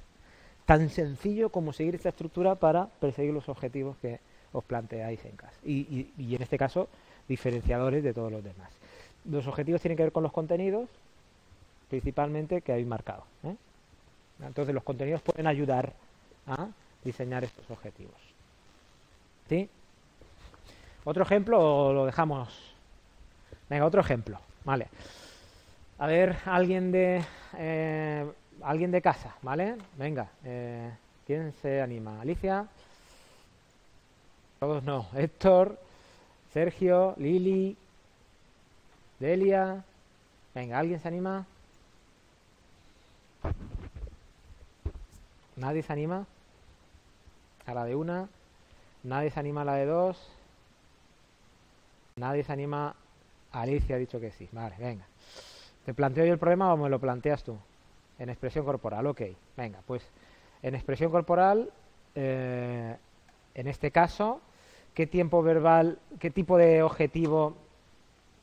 Tan 0.65 0.89
sencillo 0.89 1.50
como 1.50 1.74
seguir 1.74 1.95
esta 1.95 2.10
estructura 2.10 2.55
para 2.55 2.86
perseguir 2.86 3.33
los 3.33 3.50
objetivos 3.50 3.98
que 4.01 4.19
os 4.53 4.63
planteáis 4.63 5.24
en 5.25 5.36
casa. 5.36 5.60
Y, 5.65 6.07
y, 6.17 6.36
en 6.36 6.41
este 6.41 6.57
caso, 6.57 6.88
diferenciadores 7.27 8.03
de 8.03 8.13
todos 8.13 8.31
los 8.31 8.43
demás. 8.43 8.72
Los 9.25 9.48
objetivos 9.48 9.81
tienen 9.81 9.98
que 9.98 10.03
ver 10.03 10.12
con 10.12 10.24
los 10.24 10.31
contenidos, 10.31 10.89
principalmente, 11.89 12.62
que 12.62 12.72
habéis 12.72 12.88
marcado. 12.88 13.25
¿eh? 13.43 13.55
Entonces, 14.41 14.74
los 14.74 14.83
contenidos 14.83 15.22
pueden 15.22 15.48
ayudar 15.48 15.91
a 16.48 16.67
diseñar 17.03 17.43
estos 17.43 17.69
objetivos. 17.69 18.15
¿Sí? 19.50 19.69
¿Otro 21.03 21.24
ejemplo 21.24 21.60
o 21.60 21.93
lo 21.93 22.05
dejamos? 22.05 22.74
Venga, 23.69 23.86
otro 23.86 24.00
ejemplo. 24.00 24.39
Vale. 24.63 24.88
A 26.03 26.05
ver, 26.05 26.36
alguien 26.43 26.91
de 26.91 27.24
eh, 27.57 28.29
alguien 28.62 28.91
de 28.91 29.01
casa, 29.01 29.38
¿vale? 29.41 29.77
Venga, 29.98 30.27
eh, 30.43 30.91
¿quién 31.25 31.53
se 31.62 31.81
anima? 31.81 32.19
Alicia. 32.19 32.67
Todos 34.60 34.83
no. 34.83 35.07
Héctor, 35.15 35.79
Sergio, 36.51 37.15
Lili, 37.17 37.77
Delia. 39.17 39.81
Venga, 40.53 40.79
¿alguien 40.79 41.00
se 41.00 41.07
anima? 41.07 41.45
¿Nadie 45.55 45.83
se 45.83 45.93
anima? 45.93 46.25
A 47.65 47.74
la 47.74 47.86
de 47.86 47.95
una. 47.95 48.27
¿Nadie 49.03 49.31
se 49.31 49.39
anima 49.39 49.62
a 49.62 49.65
la 49.65 49.75
de 49.75 49.86
dos? 49.86 50.17
Nadie 52.17 52.43
se 52.43 52.51
anima. 52.51 52.93
Alicia 53.53 53.95
ha 53.95 54.00
dicho 54.00 54.19
que 54.19 54.31
sí. 54.33 54.50
Vale, 54.51 54.75
venga. 54.77 55.05
¿Te 55.85 55.93
planteo 55.93 56.25
yo 56.25 56.33
el 56.33 56.39
problema 56.39 56.73
o 56.73 56.77
me 56.77 56.89
lo 56.89 56.99
planteas 56.99 57.43
tú? 57.43 57.57
En 58.19 58.29
expresión 58.29 58.65
corporal, 58.65 59.05
ok. 59.07 59.21
Venga, 59.57 59.79
pues 59.85 60.07
en 60.61 60.75
expresión 60.75 61.11
corporal, 61.11 61.69
eh, 62.15 62.95
en 63.53 63.67
este 63.67 63.91
caso, 63.91 64.41
¿qué 64.93 65.07
tiempo 65.07 65.43
verbal, 65.43 65.99
qué 66.19 66.31
tipo 66.31 66.57
de 66.57 66.83
objetivo 66.83 67.55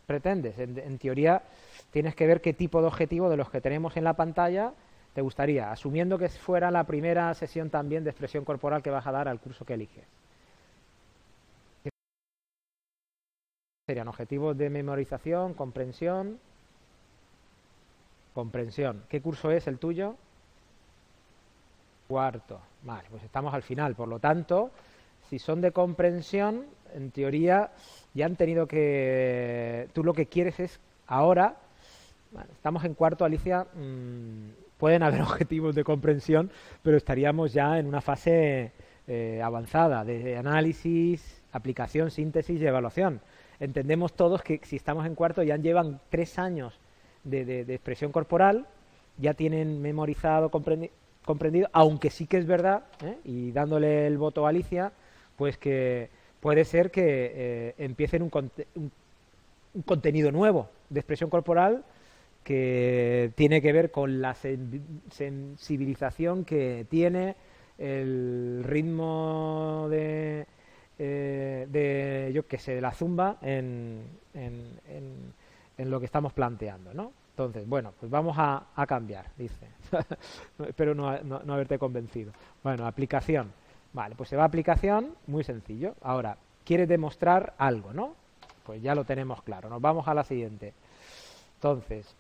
pretendes? 0.06 0.58
En, 0.58 0.98
teoría, 0.98 1.42
tienes 1.90 2.14
que 2.14 2.26
ver 2.26 2.40
qué 2.40 2.52
tipo 2.52 2.80
de 2.80 2.88
objetivo 2.88 3.30
de 3.30 3.36
los 3.36 3.50
que 3.50 3.60
tenemos 3.60 3.96
en 3.96 4.04
la 4.04 4.14
pantalla 4.14 4.72
te 5.14 5.22
gustaría, 5.22 5.72
asumiendo 5.72 6.18
que 6.18 6.28
fuera 6.28 6.70
la 6.70 6.84
primera 6.84 7.34
sesión 7.34 7.68
también 7.68 8.04
de 8.04 8.10
expresión 8.10 8.44
corporal 8.44 8.80
que 8.80 8.90
vas 8.90 9.06
a 9.06 9.12
dar 9.12 9.26
al 9.26 9.40
curso 9.40 9.64
que 9.64 9.74
eliges. 9.74 10.04
Serían 13.88 14.06
objetivos 14.06 14.56
de 14.56 14.70
memorización, 14.70 15.54
comprensión, 15.54 16.38
Comprensión. 18.40 19.02
¿Qué 19.10 19.20
curso 19.20 19.50
es 19.50 19.66
el 19.66 19.78
tuyo? 19.78 20.16
Cuarto. 22.08 22.58
Vale, 22.84 23.06
pues 23.10 23.22
estamos 23.22 23.52
al 23.52 23.60
final. 23.60 23.94
Por 23.94 24.08
lo 24.08 24.18
tanto, 24.18 24.70
si 25.28 25.38
son 25.38 25.60
de 25.60 25.72
comprensión, 25.72 26.64
en 26.94 27.10
teoría 27.10 27.70
ya 28.14 28.24
han 28.24 28.36
tenido 28.36 28.66
que... 28.66 29.88
Tú 29.92 30.02
lo 30.02 30.14
que 30.14 30.24
quieres 30.24 30.58
es 30.58 30.80
ahora... 31.06 31.56
estamos 32.50 32.82
en 32.84 32.94
cuarto, 32.94 33.26
Alicia. 33.26 33.66
Mm, 33.74 34.52
pueden 34.78 35.02
haber 35.02 35.20
objetivos 35.30 35.74
de 35.74 35.84
comprensión, 35.84 36.50
pero 36.82 36.96
estaríamos 36.96 37.52
ya 37.52 37.78
en 37.78 37.86
una 37.86 38.00
fase 38.00 38.72
eh, 39.06 39.42
avanzada 39.44 40.02
de 40.02 40.38
análisis, 40.38 41.42
aplicación, 41.52 42.10
síntesis 42.10 42.58
y 42.58 42.66
evaluación. 42.66 43.20
Entendemos 43.58 44.14
todos 44.14 44.40
que 44.40 44.62
si 44.64 44.76
estamos 44.76 45.04
en 45.04 45.14
cuarto 45.14 45.42
ya 45.42 45.58
llevan 45.58 46.00
tres 46.08 46.38
años 46.38 46.80
de, 47.24 47.62
expresión 47.62 48.12
corporal, 48.12 48.66
ya 49.18 49.34
tienen 49.34 49.82
memorizado, 49.82 50.50
comprendido, 50.50 51.68
aunque 51.72 52.10
sí 52.10 52.26
que 52.26 52.38
es 52.38 52.46
verdad, 52.46 52.84
¿eh? 53.04 53.18
y 53.24 53.50
dándole 53.52 54.06
el 54.06 54.18
voto 54.18 54.46
a 54.46 54.50
Alicia, 54.50 54.92
pues 55.36 55.58
que 55.58 56.10
puede 56.40 56.64
ser 56.64 56.90
que 56.90 57.32
eh, 57.34 57.74
empiecen 57.78 58.22
un, 58.22 58.30
un, 58.74 58.90
contenido 59.82 60.32
nuevo 60.32 60.68
de 60.88 61.00
expresión 61.00 61.30
corporal 61.30 61.84
que 62.42 63.30
tiene 63.36 63.62
que 63.62 63.72
ver 63.72 63.90
con 63.90 64.20
la 64.20 64.34
sensibilización 64.34 66.44
que 66.44 66.86
tiene 66.88 67.36
el 67.78 68.62
ritmo 68.64 69.86
de, 69.90 70.46
eh, 70.98 71.66
de 71.70 72.30
yo 72.34 72.46
que 72.46 72.58
sé, 72.58 72.74
de 72.74 72.80
la 72.80 72.92
zumba 72.92 73.38
en, 73.42 74.02
en 74.34 75.32
lo 75.88 76.00
que 76.00 76.06
estamos 76.06 76.32
planteando, 76.32 76.92
¿no? 76.92 77.12
Entonces, 77.30 77.66
bueno, 77.66 77.94
pues 77.98 78.10
vamos 78.10 78.36
a, 78.38 78.66
cambiar, 78.86 79.30
dice. 79.38 79.66
Espero 80.68 80.94
no, 80.94 81.08
haberte 81.52 81.78
convencido. 81.78 82.32
Bueno, 82.62 82.86
aplicación. 82.86 83.50
Vale, 83.92 84.14
pues 84.14 84.28
se 84.28 84.36
va 84.36 84.42
a 84.42 84.46
aplicación, 84.46 85.14
muy 85.26 85.42
sencillo. 85.42 85.94
Ahora, 86.02 86.36
quiere 86.64 86.86
demostrar 86.86 87.54
algo, 87.56 87.94
¿no? 87.94 88.14
Pues 88.64 88.82
ya 88.82 88.94
lo 88.94 89.04
tenemos 89.04 89.42
claro. 89.42 89.70
Nos 89.70 89.80
vamos 89.80 90.06
a 90.06 90.14
la 90.14 90.22
siguiente. 90.22 90.74
Entonces, 91.54 92.14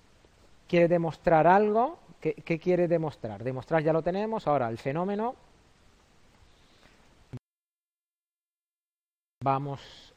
quiere 0.66 0.88
demostrar 0.88 1.46
algo. 1.46 1.98
¿Qué, 2.18 2.34
qué 2.34 2.58
quiere 2.58 2.88
demostrar? 2.88 3.44
Demostrar 3.44 3.82
ya 3.82 3.92
lo 3.92 4.02
tenemos. 4.02 4.46
Ahora, 4.46 4.68
el 4.70 4.78
fenómeno. 4.78 5.34
Vamos 9.44 10.14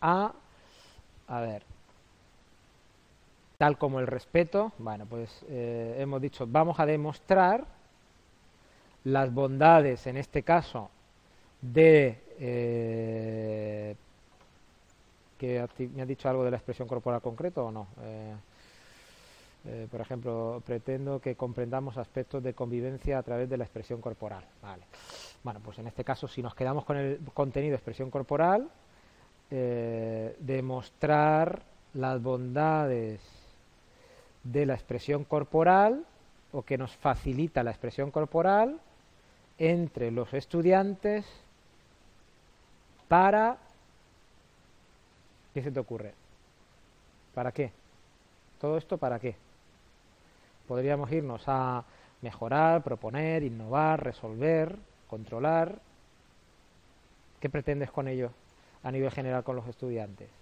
a... 0.00 0.32
A 1.26 1.40
ver, 1.40 1.62
tal 3.58 3.76
como 3.76 3.98
el 3.98 4.06
respeto, 4.06 4.72
bueno, 4.78 5.04
pues 5.04 5.44
eh, 5.48 5.96
hemos 5.98 6.22
dicho, 6.22 6.46
vamos 6.46 6.78
a 6.78 6.86
demostrar 6.86 7.64
las 9.02 9.34
bondades, 9.34 10.06
en 10.06 10.16
este 10.16 10.44
caso, 10.44 10.88
de... 11.60 12.22
Eh, 12.38 13.96
que 15.36 15.68
¿Me 15.94 16.02
ha 16.02 16.06
dicho 16.06 16.28
algo 16.28 16.44
de 16.44 16.52
la 16.52 16.56
expresión 16.56 16.86
corporal 16.88 17.20
concreto 17.20 17.66
o 17.66 17.72
no? 17.72 17.88
Eh, 18.02 19.86
por 19.90 20.00
ejemplo, 20.00 20.62
pretendo 20.64 21.20
que 21.20 21.34
comprendamos 21.34 21.96
aspectos 21.96 22.42
de 22.42 22.54
convivencia 22.54 23.18
a 23.18 23.22
través 23.22 23.50
de 23.50 23.56
la 23.56 23.64
expresión 23.64 24.00
corporal. 24.00 24.44
Vale. 24.62 24.84
Bueno, 25.42 25.60
pues 25.64 25.78
en 25.78 25.88
este 25.88 26.04
caso, 26.04 26.26
si 26.26 26.42
nos 26.42 26.54
quedamos 26.54 26.84
con 26.84 26.96
el 26.96 27.20
contenido 27.34 27.72
de 27.72 27.76
expresión 27.76 28.10
corporal, 28.10 28.68
demostrar 30.40 31.62
las 31.94 32.20
bondades 32.22 33.37
de 34.52 34.66
la 34.66 34.74
expresión 34.74 35.24
corporal 35.24 36.04
o 36.52 36.62
que 36.62 36.78
nos 36.78 36.96
facilita 36.96 37.62
la 37.62 37.70
expresión 37.70 38.10
corporal 38.10 38.80
entre 39.58 40.10
los 40.10 40.32
estudiantes 40.32 41.26
para... 43.08 43.58
¿Qué 45.52 45.62
se 45.62 45.70
te 45.70 45.80
ocurre? 45.80 46.14
¿Para 47.34 47.52
qué? 47.52 47.72
¿Todo 48.60 48.78
esto 48.78 48.96
para 48.96 49.18
qué? 49.18 49.36
Podríamos 50.66 51.10
irnos 51.12 51.42
a 51.46 51.84
mejorar, 52.22 52.82
proponer, 52.82 53.42
innovar, 53.42 54.02
resolver, 54.02 54.76
controlar. 55.08 55.78
¿Qué 57.40 57.48
pretendes 57.48 57.90
con 57.90 58.08
ello 58.08 58.30
a 58.82 58.90
nivel 58.90 59.10
general 59.10 59.44
con 59.44 59.56
los 59.56 59.66
estudiantes? 59.66 60.37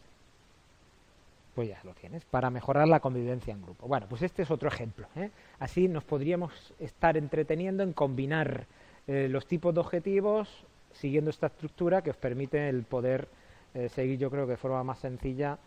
Pues 1.57 1.71
ya 1.71 1.81
lo 1.85 1.95
tienes, 1.95 2.23
para 2.27 2.51
mejorar 2.51 2.87
la 2.87 3.01
convivencia 3.01 3.51
en 3.51 3.62
grupo. 3.62 3.88
Bueno, 3.88 4.07
pues 4.11 4.21
este 4.21 4.42
es 4.42 4.51
otro 4.51 4.69
ejemplo. 4.69 5.09
¿eh? 5.16 5.31
Así 5.59 5.88
nos 5.88 6.05
podríamos 6.05 6.53
estar 6.79 7.16
entreteniendo 7.16 7.83
en 7.83 7.95
combinar 7.95 8.66
eh, 9.07 9.27
los 9.31 9.47
tipos 9.47 9.73
de 9.73 9.81
objetivos 9.81 10.66
siguiendo 10.92 11.31
esta 11.31 11.47
estructura 11.47 12.03
que 12.03 12.11
os 12.11 12.16
permite 12.19 12.69
el 12.69 12.83
poder 12.83 13.27
eh, 13.73 13.88
seguir, 13.88 14.19
yo 14.19 14.31
creo 14.31 14.45
que 14.45 14.53
de 14.53 14.57
forma 14.59 14.85
más 14.85 14.99
sencilla, 14.99 15.59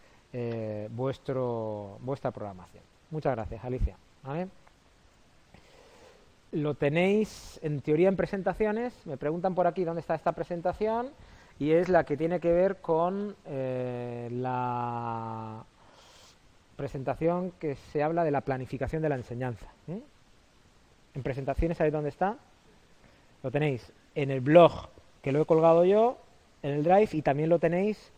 vuestro, 0.91 1.97
vuestra 2.01 2.29
programación. 2.29 2.83
Muchas 3.09 3.35
gracias, 3.35 3.65
Alicia. 3.65 3.97
Lo 6.51 6.75
tenéis 6.75 7.59
en 7.63 7.81
teoría 7.81 8.09
en 8.09 8.15
presentaciones. 8.15 8.93
Me 9.07 9.17
preguntan 9.17 9.55
por 9.55 9.65
aquí 9.65 9.85
dónde 9.85 10.01
está 10.01 10.13
esta 10.13 10.33
presentación 10.33 11.09
y 11.57 11.71
es 11.71 11.89
la 11.89 12.03
que 12.03 12.15
tiene 12.15 12.39
que 12.39 12.53
ver 12.53 12.77
con 12.77 13.35
la 13.47 15.65
presentación 16.79 17.51
que 17.59 17.75
se 17.75 18.01
habla 18.01 18.23
de 18.23 18.31
la 18.31 18.39
planificación 18.39 19.01
de 19.01 19.09
la 19.09 19.15
enseñanza. 19.15 19.67
En 19.85 21.23
presentaciones, 21.23 21.77
¿sabéis 21.77 21.91
dónde 21.91 22.07
está? 22.07 22.37
Lo 23.43 23.51
tenéis 23.51 23.91
en 24.15 24.31
el 24.31 24.39
blog 24.39 24.87
que 25.21 25.33
lo 25.33 25.41
he 25.41 25.45
colgado 25.45 25.83
yo, 25.83 26.17
en 26.63 26.71
el 26.71 26.83
Drive, 26.85 27.09
y 27.11 27.21
también 27.21 27.49
lo 27.49 27.59
tenéis 27.59 28.13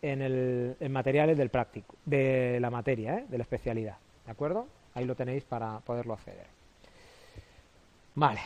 en, 0.00 0.22
el, 0.22 0.76
materiales 0.90 1.36
del 1.36 1.50
práctico, 1.50 1.96
de 2.04 2.58
la 2.60 2.70
materia, 2.70 3.18
¿eh? 3.18 3.26
de 3.28 3.36
la 3.36 3.42
especialidad. 3.42 3.96
¿De 4.24 4.30
acuerdo? 4.30 4.68
Ahí 4.94 5.04
lo 5.06 5.16
tenéis 5.16 5.42
para 5.42 5.80
poderlo 5.80 6.14
acceder. 6.14 6.46
Vale. 8.14 8.40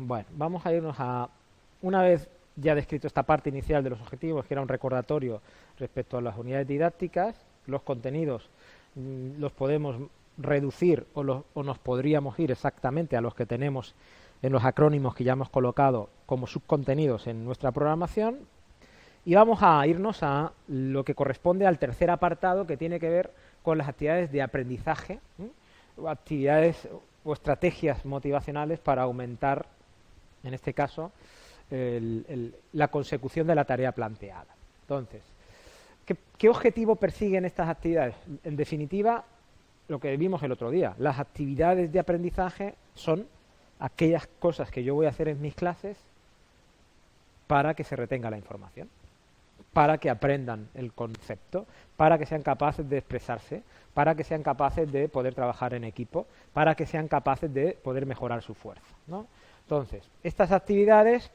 Bueno, 0.00 0.26
vamos 0.30 0.64
a 0.64 0.72
irnos 0.72 0.94
a, 1.00 1.28
una 1.82 2.02
vez 2.02 2.28
ya 2.60 2.74
descrito 2.74 3.06
esta 3.06 3.22
parte 3.22 3.48
inicial 3.50 3.84
de 3.84 3.90
los 3.90 4.00
objetivos, 4.00 4.44
que 4.44 4.54
era 4.54 4.62
un 4.62 4.68
recordatorio 4.68 5.40
respecto 5.78 6.18
a 6.18 6.20
las 6.20 6.36
unidades 6.36 6.66
didácticas, 6.66 7.36
los 7.66 7.82
contenidos 7.82 8.48
mm, 8.94 9.38
los 9.40 9.52
podemos 9.52 9.96
reducir 10.38 11.06
o, 11.14 11.22
nos 11.62 11.78
podríamos 11.78 12.38
ir 12.38 12.50
exactamente 12.50 13.16
a 13.16 13.20
los 13.20 13.34
que 13.34 13.46
tenemos 13.46 13.94
en 14.40 14.52
los 14.52 14.64
acrónimos 14.64 15.14
que 15.14 15.24
ya 15.24 15.32
hemos 15.32 15.50
colocado 15.50 16.10
como 16.26 16.46
subcontenidos 16.46 17.26
en 17.26 17.44
nuestra 17.44 17.72
programación. 17.72 18.38
Y 19.24 19.34
vamos 19.34 19.58
a 19.62 19.84
irnos 19.86 20.22
a 20.22 20.52
lo 20.68 21.04
que 21.04 21.14
corresponde 21.14 21.66
al 21.66 21.78
tercer 21.78 22.08
apartado 22.10 22.66
que 22.66 22.76
tiene 22.76 23.00
que 23.00 23.10
ver 23.10 23.32
con 23.62 23.76
las 23.76 23.88
actividades 23.88 24.30
de 24.30 24.40
aprendizaje, 24.40 25.18
actividades 26.06 26.88
o 27.24 27.32
estrategias 27.32 28.04
motivacionales 28.04 28.78
para 28.78 29.02
aumentar, 29.02 29.66
en 30.44 30.54
este 30.54 30.72
caso, 30.72 31.10
la 31.70 32.88
consecución 32.88 33.46
de 33.46 33.54
la 33.54 33.64
tarea 33.64 33.92
planteada. 33.92 34.54
Entonces, 34.82 35.22
¿qué, 36.38 36.48
objetivo 36.48 36.96
persiguen 36.96 37.44
estas 37.44 37.68
actividades? 37.68 38.14
En 38.44 38.56
definitiva, 38.56 39.24
lo 39.88 39.98
que 39.98 40.16
vimos 40.16 40.42
el 40.42 40.52
otro 40.52 40.70
día, 40.70 40.94
las 40.98 41.18
actividades 41.18 41.92
de 41.92 41.98
aprendizaje 41.98 42.74
son 42.94 43.26
aquellas 43.80 44.26
cosas 44.38 44.70
que 44.70 44.82
yo 44.82 44.94
voy 44.94 45.06
a 45.06 45.10
hacer 45.10 45.28
en 45.28 45.40
mis 45.40 45.54
clases 45.54 45.96
para 47.46 47.74
que 47.74 47.84
se 47.84 47.96
retenga 47.96 48.30
la 48.30 48.38
información, 48.38 48.88
para 49.72 49.98
que 49.98 50.10
aprendan 50.10 50.68
el 50.74 50.92
concepto, 50.92 51.66
para 51.96 52.18
que 52.18 52.26
sean 52.26 52.42
capaces 52.42 52.88
de 52.88 52.98
expresarse, 52.98 53.62
para 53.94 54.14
que 54.14 54.24
sean 54.24 54.42
capaces 54.42 54.90
de 54.90 55.08
poder 55.08 55.34
trabajar 55.34 55.74
en 55.74 55.84
equipo, 55.84 56.26
para 56.52 56.74
que 56.74 56.86
sean 56.86 57.08
capaces 57.08 57.52
de 57.52 57.72
poder 57.82 58.06
mejorar 58.06 58.42
su 58.42 58.54
fuerza. 58.54 58.94
Entonces, 59.64 60.08
estas 60.22 60.52
actividades 60.52 61.30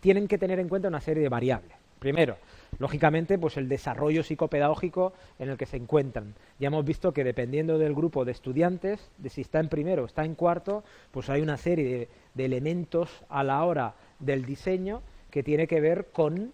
tienen 0.00 0.28
que 0.28 0.38
tener 0.38 0.58
en 0.58 0.68
cuenta 0.68 0.88
una 0.88 1.00
serie 1.00 1.22
de 1.22 1.28
variables. 1.28 1.72
Primero, 2.00 2.38
lógicamente, 2.78 3.38
pues 3.38 3.58
el 3.58 3.68
desarrollo 3.68 4.22
psicopedagógico 4.22 5.12
en 5.38 5.50
el 5.50 5.58
que 5.58 5.66
se 5.66 5.76
encuentran. 5.76 6.34
Ya 6.58 6.68
hemos 6.68 6.84
visto 6.84 7.12
que 7.12 7.24
dependiendo 7.24 7.78
del 7.78 7.94
grupo 7.94 8.24
de 8.24 8.32
estudiantes, 8.32 9.10
de 9.18 9.28
si 9.28 9.42
está 9.42 9.60
en 9.60 9.68
primero 9.68 10.02
o 10.02 10.06
está 10.06 10.24
en 10.24 10.34
cuarto, 10.34 10.82
pues 11.10 11.28
hay 11.28 11.42
una 11.42 11.58
serie 11.58 12.08
de, 12.34 12.44
elementos 12.44 13.22
a 13.28 13.44
la 13.44 13.62
hora 13.64 13.94
del 14.18 14.46
diseño 14.46 15.02
que 15.30 15.42
tiene 15.42 15.66
que 15.66 15.82
ver 15.82 16.06
con 16.10 16.52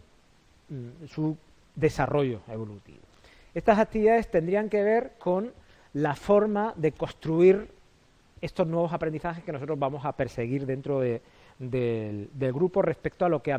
mm, 0.69 1.07
su 1.07 1.37
desarrollo 1.77 2.41
evolutivo. 2.49 2.99
Estas 3.55 3.79
actividades 3.79 4.29
tendrían 4.29 4.69
que 4.69 4.83
ver 4.83 5.13
con 5.19 5.53
la 5.95 6.17
forma 6.17 6.75
de 6.77 6.91
construir 6.91 7.69
estos 8.41 8.67
nuevos 8.67 8.93
aprendizajes 8.93 9.45
que 9.45 9.53
nosotros 9.53 9.79
vamos 9.79 10.05
a 10.05 10.13
perseguir 10.13 10.67
dentro 10.67 11.01
de, 11.01 11.23
del, 11.59 12.29
grupo 12.53 12.83
respecto 12.83 13.25
a 13.25 13.29
lo 13.29 13.43
que 13.43 13.57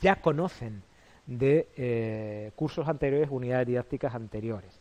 ya 0.00 0.16
conocen 0.16 0.82
de 1.26 1.68
eh, 1.76 2.52
cursos 2.56 2.88
anteriores, 2.88 3.28
unidades 3.30 3.66
didácticas 3.66 4.14
anteriores. 4.14 4.80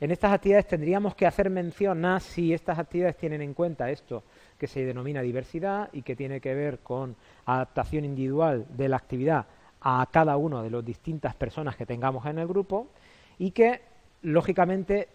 En 0.00 0.12
estas 0.12 0.32
actividades 0.32 0.68
tendríamos 0.68 1.14
que 1.14 1.26
hacer 1.26 1.50
mención 1.50 2.04
a 2.04 2.20
si 2.20 2.52
estas 2.52 2.78
actividades 2.78 3.16
tienen 3.16 3.42
en 3.42 3.54
cuenta 3.54 3.90
esto 3.90 4.22
que 4.56 4.68
se 4.68 4.84
denomina 4.84 5.22
diversidad 5.22 5.88
y 5.92 6.02
que 6.02 6.14
tiene 6.14 6.40
que 6.40 6.54
ver 6.54 6.78
con 6.80 7.16
adaptación 7.46 8.04
individual 8.04 8.66
de 8.76 8.88
la 8.88 8.96
actividad 8.96 9.46
a 9.80 10.06
cada 10.12 10.36
una 10.36 10.62
de 10.62 10.70
las 10.70 10.84
distintas 10.84 11.34
personas 11.34 11.76
que 11.76 11.86
tengamos 11.86 12.26
en 12.26 12.38
el 12.38 12.46
grupo 12.46 12.88
y 13.38 13.50
que, 13.50 13.80
lógicamente, 14.22 15.08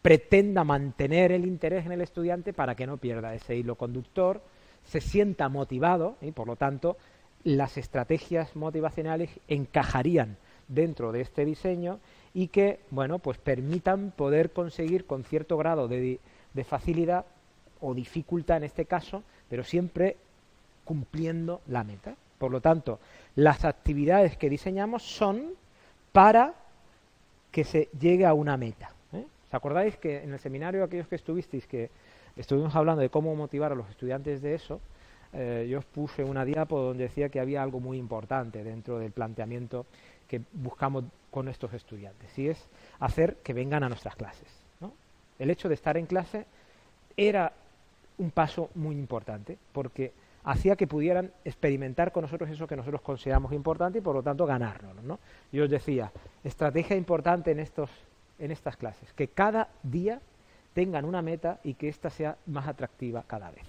pretenda 0.00 0.64
mantener 0.64 1.32
el 1.32 1.46
interés 1.46 1.84
en 1.86 1.92
el 1.92 2.00
estudiante 2.00 2.52
para 2.52 2.74
que 2.74 2.86
no 2.86 2.96
pierda 2.96 3.34
ese 3.34 3.56
hilo 3.56 3.76
conductor 3.76 4.42
se 4.84 5.00
sienta 5.00 5.48
motivado 5.48 6.16
y 6.20 6.32
por 6.32 6.46
lo 6.46 6.56
tanto 6.56 6.96
las 7.44 7.76
estrategias 7.76 8.54
motivacionales 8.56 9.30
encajarían 9.48 10.36
dentro 10.68 11.12
de 11.12 11.20
este 11.20 11.44
diseño 11.44 11.98
y 12.34 12.48
que 12.48 12.80
bueno 12.90 13.18
pues 13.18 13.38
permitan 13.38 14.12
poder 14.16 14.52
conseguir 14.52 15.04
con 15.06 15.24
cierto 15.24 15.56
grado 15.56 15.88
de, 15.88 16.18
de 16.54 16.64
facilidad 16.64 17.26
o 17.80 17.94
dificultad 17.94 18.58
en 18.58 18.64
este 18.64 18.86
caso 18.86 19.22
pero 19.48 19.64
siempre 19.64 20.16
cumpliendo 20.84 21.60
la 21.66 21.84
meta 21.84 22.14
por 22.38 22.50
lo 22.50 22.60
tanto 22.60 23.00
las 23.36 23.64
actividades 23.64 24.36
que 24.36 24.50
diseñamos 24.50 25.02
son 25.02 25.50
para 26.12 26.54
que 27.50 27.64
se 27.64 27.88
llegue 27.98 28.24
a 28.24 28.34
una 28.34 28.56
meta 28.56 28.90
¿eh? 29.12 29.26
¿os 29.48 29.54
acordáis 29.54 29.96
que 29.96 30.22
en 30.22 30.32
el 30.32 30.38
seminario 30.38 30.84
aquellos 30.84 31.08
que 31.08 31.16
estuvisteis 31.16 31.66
que 31.66 31.90
estuvimos 32.36 32.74
hablando 32.74 33.02
de 33.02 33.10
cómo 33.10 33.34
motivar 33.34 33.72
a 33.72 33.74
los 33.74 33.88
estudiantes 33.90 34.42
de 34.42 34.54
eso, 34.54 34.80
eh, 35.32 35.66
yo 35.70 35.78
os 35.78 35.84
puse 35.84 36.24
una 36.24 36.44
diapo 36.44 36.78
donde 36.78 37.04
decía 37.04 37.28
que 37.28 37.40
había 37.40 37.62
algo 37.62 37.80
muy 37.80 37.96
importante 37.96 38.62
dentro 38.62 38.98
del 38.98 39.12
planteamiento 39.12 39.86
que 40.28 40.42
buscamos 40.52 41.04
con 41.30 41.48
estos 41.48 41.72
estudiantes, 41.72 42.38
y 42.38 42.48
es 42.48 42.68
hacer 43.00 43.36
que 43.36 43.54
vengan 43.54 43.82
a 43.82 43.88
nuestras 43.88 44.16
clases. 44.16 44.48
El 45.38 45.50
hecho 45.50 45.68
de 45.68 45.74
estar 45.74 45.96
en 45.96 46.06
clase 46.06 46.44
era 47.16 47.52
un 48.18 48.30
paso 48.30 48.70
muy 48.74 48.94
importante, 48.94 49.58
porque 49.72 50.12
hacía 50.44 50.76
que 50.76 50.86
pudieran 50.86 51.32
experimentar 51.44 52.12
con 52.12 52.22
nosotros 52.22 52.50
eso 52.50 52.66
que 52.66 52.76
nosotros 52.76 53.00
consideramos 53.00 53.52
importante 53.52 53.98
y 53.98 54.02
por 54.02 54.14
lo 54.14 54.22
tanto 54.22 54.46
ganárnoslo. 54.46 55.02
¿no? 55.02 55.18
Yo 55.50 55.64
os 55.64 55.70
decía, 55.70 56.12
estrategia 56.44 56.96
importante 56.96 57.50
en, 57.50 57.60
estos, 57.60 57.90
en 58.38 58.50
estas 58.50 58.76
clases, 58.76 59.12
que 59.14 59.28
cada 59.28 59.68
día 59.82 60.20
tengan 60.74 61.04
una 61.04 61.22
meta 61.22 61.58
y 61.64 61.74
que 61.74 61.88
ésta 61.88 62.10
sea 62.10 62.36
más 62.46 62.66
atractiva 62.66 63.24
cada 63.26 63.50
vez. 63.50 63.64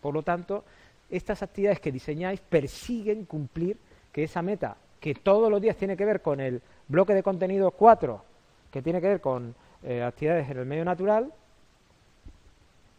Por 0.00 0.14
lo 0.14 0.22
tanto, 0.22 0.64
estas 1.10 1.42
actividades 1.42 1.80
que 1.80 1.92
diseñáis 1.92 2.40
persiguen 2.40 3.24
cumplir 3.24 3.76
que 4.12 4.24
esa 4.24 4.42
meta, 4.42 4.76
que 5.00 5.14
todos 5.14 5.50
los 5.50 5.60
días 5.60 5.76
tiene 5.76 5.96
que 5.96 6.04
ver 6.04 6.22
con 6.22 6.40
el 6.40 6.62
bloque 6.88 7.14
de 7.14 7.22
contenido 7.22 7.70
4, 7.70 8.24
que 8.70 8.82
tiene 8.82 9.00
que 9.00 9.08
ver 9.08 9.20
con 9.20 9.54
eh, 9.82 10.02
actividades 10.02 10.48
en 10.50 10.58
el 10.58 10.66
medio 10.66 10.84
natural, 10.84 11.32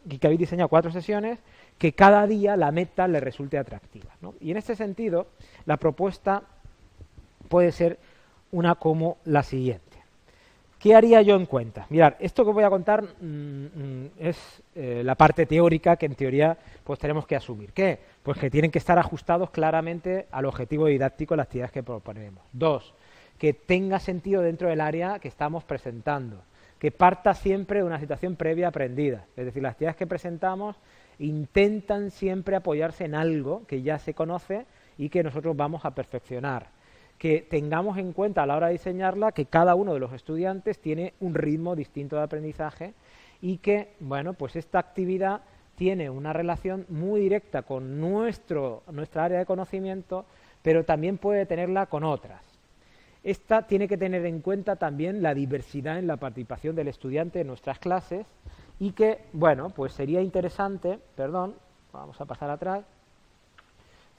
y 0.10 0.18
que 0.18 0.28
habéis 0.28 0.40
diseñado 0.40 0.70
cuatro 0.70 0.92
sesiones, 0.92 1.40
que 1.78 1.94
cada 1.94 2.26
día 2.28 2.56
la 2.56 2.72
meta 2.72 3.08
le 3.08 3.20
resulte 3.20 3.58
atractiva. 3.58 4.12
Y 4.40 4.52
en 4.52 4.58
este 4.58 4.76
sentido, 4.76 5.28
la 5.66 5.78
propuesta 5.78 6.44
puede 7.50 7.72
ser 7.72 8.00
una 8.52 8.76
como 8.76 9.18
la 9.26 9.44
siguiente. 9.44 9.87
¿Qué 10.80 10.94
haría 10.94 11.24
yo 11.24 11.36
en 11.36 11.48
cuenta? 11.48 11.88
Mirad, 11.90 12.14
esto 12.20 12.46
que 12.46 12.52
voy 12.52 12.64
a 12.64 12.70
contar 12.70 13.04
mm, 13.04 13.26
mm, 13.26 14.10
es 14.20 14.64
eh, 14.76 15.02
la 15.04 15.16
parte 15.16 15.48
teórica 15.48 15.96
que 15.96 16.06
en 16.06 16.14
teoría 16.14 16.56
pues 16.84 17.00
tenemos 17.00 17.26
que 17.26 17.36
asumir. 17.36 17.74
¿Qué? 17.74 18.00
Pues 18.22 18.38
que 18.38 18.52
tienen 18.52 18.70
que 18.70 18.78
estar 18.78 19.00
ajustados 19.00 19.50
claramente 19.50 20.28
al 20.32 20.46
objetivo 20.46 20.86
didáctico 20.86 21.34
de 21.34 21.38
las 21.38 21.46
actividades 21.46 21.72
que 21.72 21.82
proponemos. 21.82 22.44
Dos, 22.54 22.94
que 23.40 23.54
tenga 23.54 24.00
sentido 24.00 24.44
dentro 24.44 24.70
del 24.70 24.82
área 24.82 25.18
que 25.18 25.28
estamos 25.28 25.64
presentando, 25.64 26.44
que 26.78 26.92
parta 26.92 27.34
siempre 27.34 27.80
de 27.80 27.86
una 27.86 28.00
situación 28.00 28.36
previa 28.36 28.68
aprendida. 28.68 29.26
Es 29.36 29.46
decir, 29.46 29.64
las 29.64 29.72
actividades 29.72 29.98
que 29.98 30.06
presentamos 30.06 30.76
intentan 31.18 32.12
siempre 32.12 32.56
apoyarse 32.56 33.06
en 33.06 33.16
algo 33.16 33.66
que 33.66 33.82
ya 33.82 33.98
se 33.98 34.14
conoce 34.14 34.68
y 35.00 35.10
que 35.10 35.24
nosotros 35.24 35.58
vamos 35.58 35.86
a 35.86 35.96
perfeccionar 35.96 36.77
que 37.18 37.42
tengamos 37.42 37.98
en 37.98 38.14
cuenta 38.14 38.44
a 38.44 38.46
la 38.46 38.56
hora 38.56 38.68
de 38.68 38.74
diseñarla 38.74 39.32
que 39.32 39.46
cada 39.46 39.76
uno 39.76 39.94
de 39.94 40.00
los 40.00 40.14
estudiantes 40.14 40.80
tiene 40.80 41.14
un 41.20 41.34
ritmo 41.34 41.76
distinto 41.76 42.16
de 42.16 42.24
aprendizaje 42.24 42.94
y 43.42 43.58
que, 43.58 43.94
bueno, 44.00 44.34
pues 44.34 44.56
esta 44.56 44.80
actividad 44.80 45.42
tiene 45.76 46.10
una 46.10 46.34
relación 46.34 46.86
muy 46.90 47.22
directa 47.22 47.62
con 47.64 48.00
nuestro, 48.00 48.84
nuestra 48.92 49.26
área 49.26 49.40
de 49.40 49.46
conocimiento, 49.46 50.26
pero 50.62 50.86
también 50.86 51.18
puede 51.18 51.46
tenerla 51.46 51.86
con 51.86 52.04
otras. 52.04 52.42
Esta 53.24 53.64
tiene 53.68 53.88
que 53.88 53.98
tener 53.98 54.26
en 54.26 54.42
cuenta 54.42 54.76
también 54.76 55.22
la 55.22 55.34
diversidad 55.34 56.00
en 56.00 56.08
la 56.08 56.18
participación 56.18 56.76
del 56.76 56.88
estudiante 56.88 57.42
en 57.42 57.48
nuestras 57.48 57.80
clases 57.80 58.26
y 58.80 58.92
que, 58.92 59.20
bueno, 59.34 59.70
pues 59.70 59.94
sería 59.94 60.22
interesante, 60.22 61.00
perdón, 61.16 61.56
vamos 61.92 62.20
a 62.22 62.26
pasar 62.26 62.50
atrás, 62.50 62.86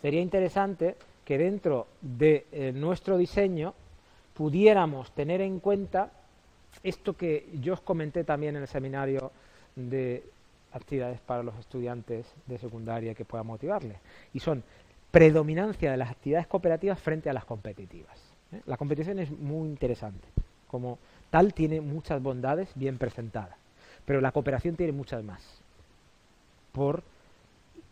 sería 0.03 0.21
interesante 0.21 0.97
que 1.29 1.37
dentro 1.37 1.89
de 2.01 2.47
eh, 2.53 2.73
nuestro 2.73 3.19
diseño 3.19 3.75
pudiéramos 4.33 5.13
tener 5.13 5.43
en 5.43 5.61
cuenta 5.61 6.11
esto 6.83 7.19
que 7.19 7.51
yo 7.61 7.75
os 7.75 7.83
comenté 7.83 8.25
también 8.25 8.57
en 8.57 8.63
el 8.63 8.69
seminario 8.69 9.31
de 9.77 10.25
actividades 10.73 11.21
para 11.21 11.43
los 11.43 11.55
estudiantes 11.59 12.25
de 12.47 12.57
secundaria 12.57 13.13
que 13.13 13.27
puedan 13.27 13.47
motivarles. 13.47 13.99
Y 14.33 14.41
son 14.41 14.65
predominancia 15.11 15.91
de 15.91 15.99
las 15.99 16.13
actividades 16.13 16.47
cooperativas 16.47 16.99
frente 16.99 17.29
a 17.29 17.35
las 17.35 17.45
competitivas. 17.45 18.19
¿eh? 18.53 18.63
La 18.65 18.79
competición 18.79 19.19
es 19.19 19.31
muy 19.31 19.69
interesante. 19.69 20.27
Como 20.67 20.99
tal 21.29 21.53
tiene 21.53 21.83
muchas 21.83 22.23
bondades 22.23 22.71
bien 22.75 22.97
presentadas. 22.97 23.59
pero 24.07 24.23
la 24.23 24.33
cooperación 24.33 24.77
tiene 24.77 24.93
muchas 24.93 25.23
más, 25.23 25.43
por 26.73 27.03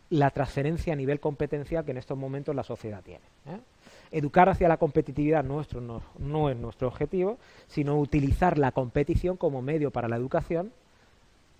la 0.09 0.31
transferencia 0.31 0.93
a 0.93 0.95
nivel 0.95 1.19
competencial 1.19 1.83
que 1.83 1.91
en 1.91 1.97
estos 1.97 2.17
momentos 2.17 2.55
la 2.55 2.63
sociedad 2.63 3.01
tiene. 3.03 3.25
¿eh? 3.45 3.59
Educar 4.11 4.49
hacia 4.49 4.69
la 4.69 4.77
competitividad 4.77 5.43
nuestro, 5.43 5.81
no, 5.81 6.01
no, 6.19 6.49
es 6.49 6.57
nuestro 6.57 6.87
objetivo, 6.87 7.37
sino 7.67 7.99
utilizar 7.99 8.57
la 8.57 8.71
competición 8.71 9.35
como 9.35 9.61
medio 9.61 9.91
para 9.91 10.07
la 10.07 10.15
educación, 10.15 10.71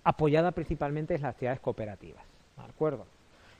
apoyada 0.04 0.52
principalmente 0.52 1.14
en 1.14 1.22
las 1.22 1.30
actividades 1.32 1.60
cooperativas. 1.60 2.22
¿De 2.56 2.64
acuerdo? 2.64 3.04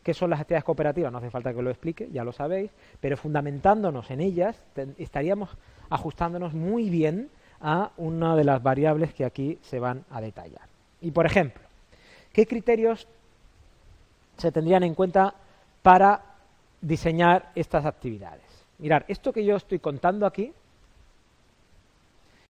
¿Qué 0.02 0.14
son 0.14 0.30
las 0.30 0.40
actividades 0.40 0.64
cooperativas? 0.64 1.12
No 1.12 1.18
hace 1.18 1.30
falta 1.30 1.52
que 1.52 1.60
lo 1.60 1.70
explique, 1.70 2.08
ya 2.10 2.24
lo 2.24 2.32
sabéis, 2.32 2.70
pero 3.00 3.18
fundamentándonos 3.18 4.10
en 4.10 4.22
ellas 4.22 4.62
estaríamos 4.96 5.50
ajustándonos 5.90 6.54
muy 6.54 6.88
bien 6.88 7.28
a 7.60 7.90
una 7.96 8.36
de 8.36 8.44
las 8.44 8.62
variables 8.62 9.12
que 9.12 9.24
aquí 9.24 9.58
se 9.62 9.80
van 9.80 10.04
a 10.10 10.20
detallar. 10.20 10.62
Y 11.02 11.10
por 11.10 11.26
ejemplo, 11.26 11.62
¿qué 12.32 12.46
criterios 12.46 13.06
se 14.38 14.52
tendrían 14.52 14.84
en 14.84 14.94
cuenta 14.94 15.34
para 15.82 16.22
diseñar 16.80 17.50
estas 17.54 17.84
actividades? 17.84 18.44
Mirar, 18.78 19.04
esto 19.08 19.32
que 19.32 19.44
yo 19.44 19.56
estoy 19.56 19.80
contando 19.80 20.24
aquí, 20.24 20.52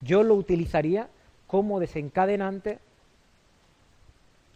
yo 0.00 0.22
lo 0.22 0.34
utilizaría 0.34 1.08
como 1.46 1.80
desencadenante 1.80 2.78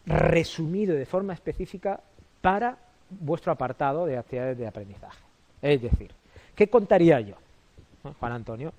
resumido 0.05 0.95
de 0.95 1.05
forma 1.05 1.33
específica 1.33 1.99
para 2.41 2.77
vuestro 3.09 3.51
apartado 3.51 4.05
de 4.05 4.17
actividades 4.17 4.57
de 4.57 4.67
aprendizaje. 4.67 5.23
Es 5.61 5.81
decir, 5.81 6.11
¿qué 6.55 6.67
contaría 6.67 7.19
yo, 7.21 7.35
Juan 8.19 8.31
Antonio? 8.31 8.73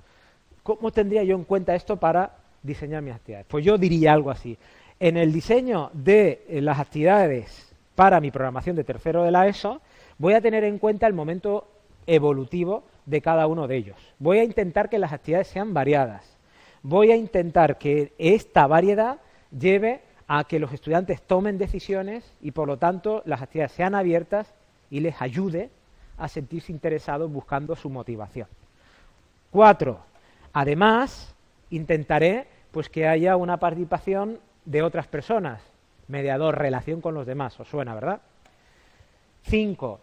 ¿Cómo 0.62 0.90
tendría 0.92 1.24
yo 1.24 1.34
en 1.34 1.44
cuenta 1.44 1.74
esto 1.74 1.96
para 1.96 2.30
diseñar 2.62 3.02
mis 3.02 3.14
actividades? 3.14 3.46
Pues 3.48 3.64
yo 3.64 3.76
diría 3.76 4.12
algo 4.12 4.30
así. 4.30 4.56
En 5.00 5.16
el 5.16 5.32
diseño 5.32 5.90
de 5.92 6.44
eh, 6.48 6.60
las 6.60 6.78
actividades 6.78 7.73
para 7.94 8.20
mi 8.20 8.30
programación 8.30 8.76
de 8.76 8.84
tercero 8.84 9.22
de 9.22 9.30
la 9.30 9.46
ESO, 9.46 9.80
voy 10.18 10.34
a 10.34 10.40
tener 10.40 10.64
en 10.64 10.78
cuenta 10.78 11.06
el 11.06 11.14
momento 11.14 11.68
evolutivo 12.06 12.84
de 13.06 13.20
cada 13.20 13.46
uno 13.46 13.66
de 13.66 13.76
ellos. 13.76 13.96
Voy 14.18 14.38
a 14.38 14.44
intentar 14.44 14.88
que 14.88 14.98
las 14.98 15.12
actividades 15.12 15.48
sean 15.48 15.74
variadas. 15.74 16.36
Voy 16.82 17.12
a 17.12 17.16
intentar 17.16 17.78
que 17.78 18.12
esta 18.18 18.66
variedad 18.66 19.18
lleve 19.56 20.02
a 20.26 20.44
que 20.44 20.58
los 20.58 20.72
estudiantes 20.72 21.22
tomen 21.22 21.58
decisiones 21.58 22.24
y 22.40 22.50
por 22.50 22.66
lo 22.66 22.78
tanto 22.78 23.22
las 23.26 23.42
actividades 23.42 23.72
sean 23.72 23.94
abiertas 23.94 24.52
y 24.90 25.00
les 25.00 25.20
ayude 25.20 25.70
a 26.16 26.28
sentirse 26.28 26.72
interesados 26.72 27.30
buscando 27.30 27.74
su 27.76 27.90
motivación. 27.90 28.48
Cuatro, 29.50 30.00
además 30.52 31.34
intentaré 31.70 32.46
pues 32.70 32.88
que 32.88 33.06
haya 33.06 33.36
una 33.36 33.58
participación 33.58 34.40
de 34.64 34.82
otras 34.82 35.06
personas, 35.06 35.60
mediador, 36.08 36.58
relación 36.58 37.00
con 37.00 37.14
los 37.14 37.26
demás, 37.26 37.58
os 37.60 37.68
suena, 37.68 37.94
¿verdad? 37.94 38.20
Cinco, 39.42 40.00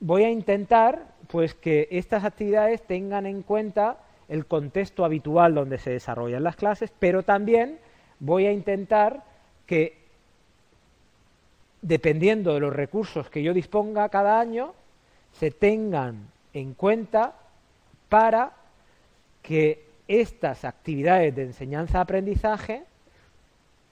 voy 0.00 0.24
a 0.24 0.30
intentar 0.30 1.06
pues 1.28 1.54
que 1.54 1.88
estas 1.90 2.24
actividades 2.24 2.82
tengan 2.82 3.26
en 3.26 3.42
cuenta 3.42 3.98
el 4.28 4.46
contexto 4.46 5.04
habitual 5.04 5.54
donde 5.54 5.78
se 5.78 5.90
desarrollan 5.90 6.42
las 6.42 6.56
clases, 6.56 6.92
pero 6.98 7.22
también 7.22 7.78
voy 8.18 8.46
a 8.46 8.52
intentar 8.52 9.24
que 9.66 10.02
dependiendo 11.82 12.54
de 12.54 12.60
los 12.60 12.72
recursos 12.72 13.28
que 13.28 13.42
yo 13.42 13.52
disponga 13.52 14.08
cada 14.08 14.40
año, 14.40 14.74
se 15.32 15.50
tengan 15.50 16.28
en 16.52 16.74
cuenta 16.74 17.34
para 18.08 18.52
que 19.42 19.84
estas 20.06 20.64
actividades 20.64 21.34
de 21.34 21.42
enseñanza-aprendizaje 21.44 22.84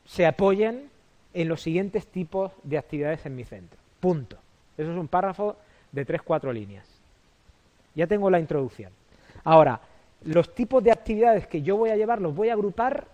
se 0.05 0.27
apoyen 0.27 0.91
en 1.33 1.49
los 1.49 1.63
siguientes 1.63 2.07
tipos 2.07 2.53
de 2.63 2.79
actividades 2.79 3.25
en 3.27 3.37
mi 3.37 3.45
centro. 3.45 3.79
Punto. 4.01 4.37
Eso 4.77 4.91
es 4.91 4.99
un 4.99 5.09
párrafo 5.09 5.57
de 5.93 6.05
tres, 6.05 6.23
cuatro 6.23 6.53
líneas. 6.53 6.87
Ya 7.95 8.07
tengo 8.07 8.31
la 8.31 8.41
introducción. 8.41 8.93
Ahora, 9.45 9.81
los 10.23 10.55
tipos 10.55 10.83
de 10.83 10.93
actividades 10.93 11.47
que 11.47 11.63
yo 11.63 11.77
voy 11.77 11.91
a 11.91 11.97
llevar 11.97 12.21
los 12.21 12.35
voy 12.35 12.49
a 12.49 12.55
agrupar 12.55 13.07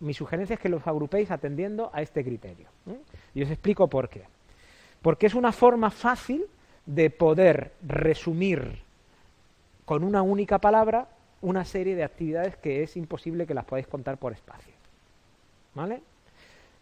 mi 0.00 0.14
sugerencia 0.14 0.54
es 0.54 0.60
que 0.60 0.68
los 0.68 0.86
agrupéis 0.86 1.30
atendiendo 1.30 1.90
a 1.92 2.02
este 2.02 2.24
criterio. 2.24 2.66
Y 3.34 3.42
os 3.42 3.50
explico 3.50 3.88
por 3.88 4.08
qué. 4.08 4.24
Porque 5.00 5.26
es 5.26 5.34
una 5.34 5.52
forma 5.52 5.90
fácil 5.90 6.44
de 6.86 7.10
poder 7.10 7.72
resumir 7.86 8.80
con 9.84 10.02
una 10.02 10.22
única 10.22 10.58
palabra 10.58 11.08
una 11.40 11.64
serie 11.64 11.94
de 11.94 12.04
actividades 12.04 12.56
que 12.56 12.82
es 12.82 12.96
imposible 12.96 13.46
que 13.46 13.54
las 13.54 13.64
podáis 13.64 13.86
contar 13.86 14.16
por 14.16 14.32
espacio. 14.32 14.72
¿Vale? 15.74 16.02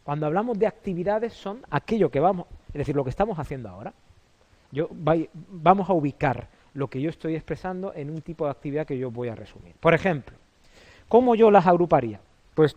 Cuando 0.04 0.26
hablamos 0.26 0.58
de 0.58 0.66
actividades 0.66 1.32
son 1.32 1.60
aquello 1.70 2.10
que 2.10 2.20
vamos, 2.20 2.46
es 2.68 2.74
decir, 2.78 2.96
lo 2.96 3.04
que 3.04 3.10
estamos 3.10 3.38
haciendo 3.38 3.68
ahora. 3.68 3.92
Yo, 4.72 4.88
vamos 4.92 5.90
a 5.90 5.92
ubicar 5.92 6.48
lo 6.74 6.88
que 6.88 7.00
yo 7.00 7.10
estoy 7.10 7.34
expresando 7.34 7.92
en 7.94 8.10
un 8.10 8.22
tipo 8.22 8.44
de 8.44 8.52
actividad 8.52 8.86
que 8.86 8.98
yo 8.98 9.10
voy 9.10 9.28
a 9.28 9.34
resumir. 9.34 9.74
Por 9.80 9.94
ejemplo, 9.94 10.36
¿cómo 11.08 11.34
yo 11.34 11.50
las 11.50 11.66
agruparía? 11.66 12.20
Pues 12.54 12.76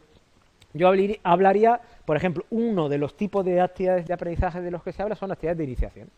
yo 0.73 0.91
hablaría, 1.23 1.79
por 2.05 2.17
ejemplo, 2.17 2.45
uno 2.49 2.89
de 2.89 2.97
los 2.97 3.15
tipos 3.15 3.45
de 3.45 3.61
actividades 3.61 4.07
de 4.07 4.13
aprendizaje 4.13 4.61
de 4.61 4.71
los 4.71 4.81
que 4.81 4.91
se 4.91 5.03
habla 5.03 5.15
son 5.15 5.31
actividades 5.31 5.59
de 5.59 5.63
iniciación. 5.63 6.09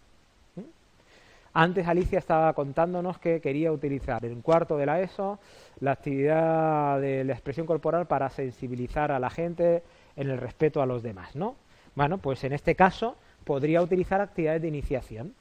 Antes 1.58 1.88
Alicia 1.88 2.20
estaba 2.20 2.52
contándonos 2.52 3.18
que 3.18 3.39
quería 3.39 3.72
utilizar 3.72 4.26
en 4.26 4.41
cuarto 4.41 4.76
de 4.76 4.86
la 4.86 5.00
ESO 5.00 5.39
la 5.80 5.91
actividad 5.91 7.00
de 7.00 7.24
la 7.24 7.32
expresión 7.32 7.65
corporal 7.65 8.08
para 8.08 8.30
sensibilizar 8.30 9.10
a 9.10 9.20
la 9.20 9.30
gente 9.30 9.82
en 10.15 10.30
el 10.30 10.38
respeto 10.38 10.82
a 10.82 10.86
los 10.86 11.04
demás, 11.04 11.36
¿no? 11.36 11.56
Bueno, 11.95 12.17
pues 12.17 12.43
en 12.43 12.54
este 12.54 12.75
caso 12.75 13.15
podría 13.43 13.82
utilizar 13.82 14.21
actividades 14.21 14.62
de 14.62 14.67
iniciación. 14.67 15.34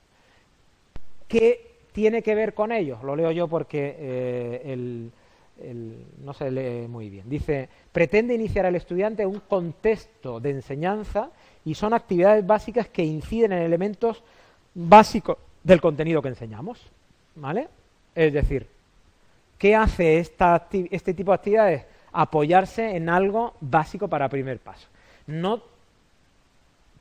¿Qué 1.28 1.74
tiene 1.92 2.22
que 2.22 2.34
ver 2.34 2.54
con 2.54 2.72
ello? 2.72 2.98
Lo 3.02 3.16
leo 3.16 3.30
yo 3.30 3.48
porque 3.48 3.96
eh, 3.98 4.72
el, 4.72 5.10
no 6.24 6.32
se 6.34 6.50
lee 6.50 6.88
muy 6.88 7.08
bien. 7.08 7.28
Dice, 7.28 7.68
pretende 7.92 8.34
iniciar 8.34 8.66
al 8.66 8.76
estudiante 8.76 9.24
un 9.24 9.40
contexto 9.40 10.40
de 10.40 10.50
enseñanza 10.50 11.30
y 11.64 11.74
son 11.74 11.94
actividades 11.94 12.46
básicas 12.46 12.88
que 12.88 13.04
inciden 13.04 13.52
en 13.52 13.62
elementos 13.62 14.22
básicos 14.74 15.38
del 15.62 15.80
contenido 15.80 16.20
que 16.20 16.28
enseñamos. 16.28 16.80
¿Vale? 17.36 17.68
Es 18.14 18.32
decir, 18.32 18.66
¿qué 19.58 19.74
hace 19.74 20.18
esta 20.18 20.68
este 20.90 21.14
tipo 21.14 21.32
de 21.32 21.34
actividades? 21.36 21.86
Apoyarse 22.14 22.96
en 22.96 23.10
algo 23.10 23.54
básico 23.60 24.08
para 24.08 24.28
primer 24.28 24.58
paso. 24.58 24.88
No 25.26 25.60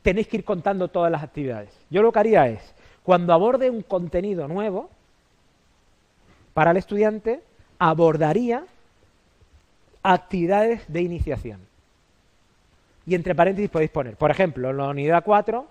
tenéis 0.01 0.27
que 0.27 0.37
ir 0.37 0.43
contando 0.43 0.89
todas 0.89 1.11
las 1.11 1.23
actividades. 1.23 1.69
Yo 1.89 2.01
lo 2.01 2.11
que 2.11 2.19
haría 2.19 2.47
es, 2.47 2.75
cuando 3.03 3.33
aborde 3.33 3.69
un 3.69 3.81
contenido 3.81 4.47
nuevo 4.47 4.89
para 6.53 6.71
el 6.71 6.77
estudiante, 6.77 7.41
abordaría 7.79 8.65
actividades 10.03 10.83
de 10.87 11.01
iniciación. 11.01 11.59
Y 13.05 13.15
entre 13.15 13.35
paréntesis 13.35 13.69
podéis 13.69 13.91
poner, 13.91 14.15
por 14.15 14.31
ejemplo, 14.31 14.69
en 14.69 14.77
la 14.77 14.89
unidad 14.89 15.23
4, 15.23 15.65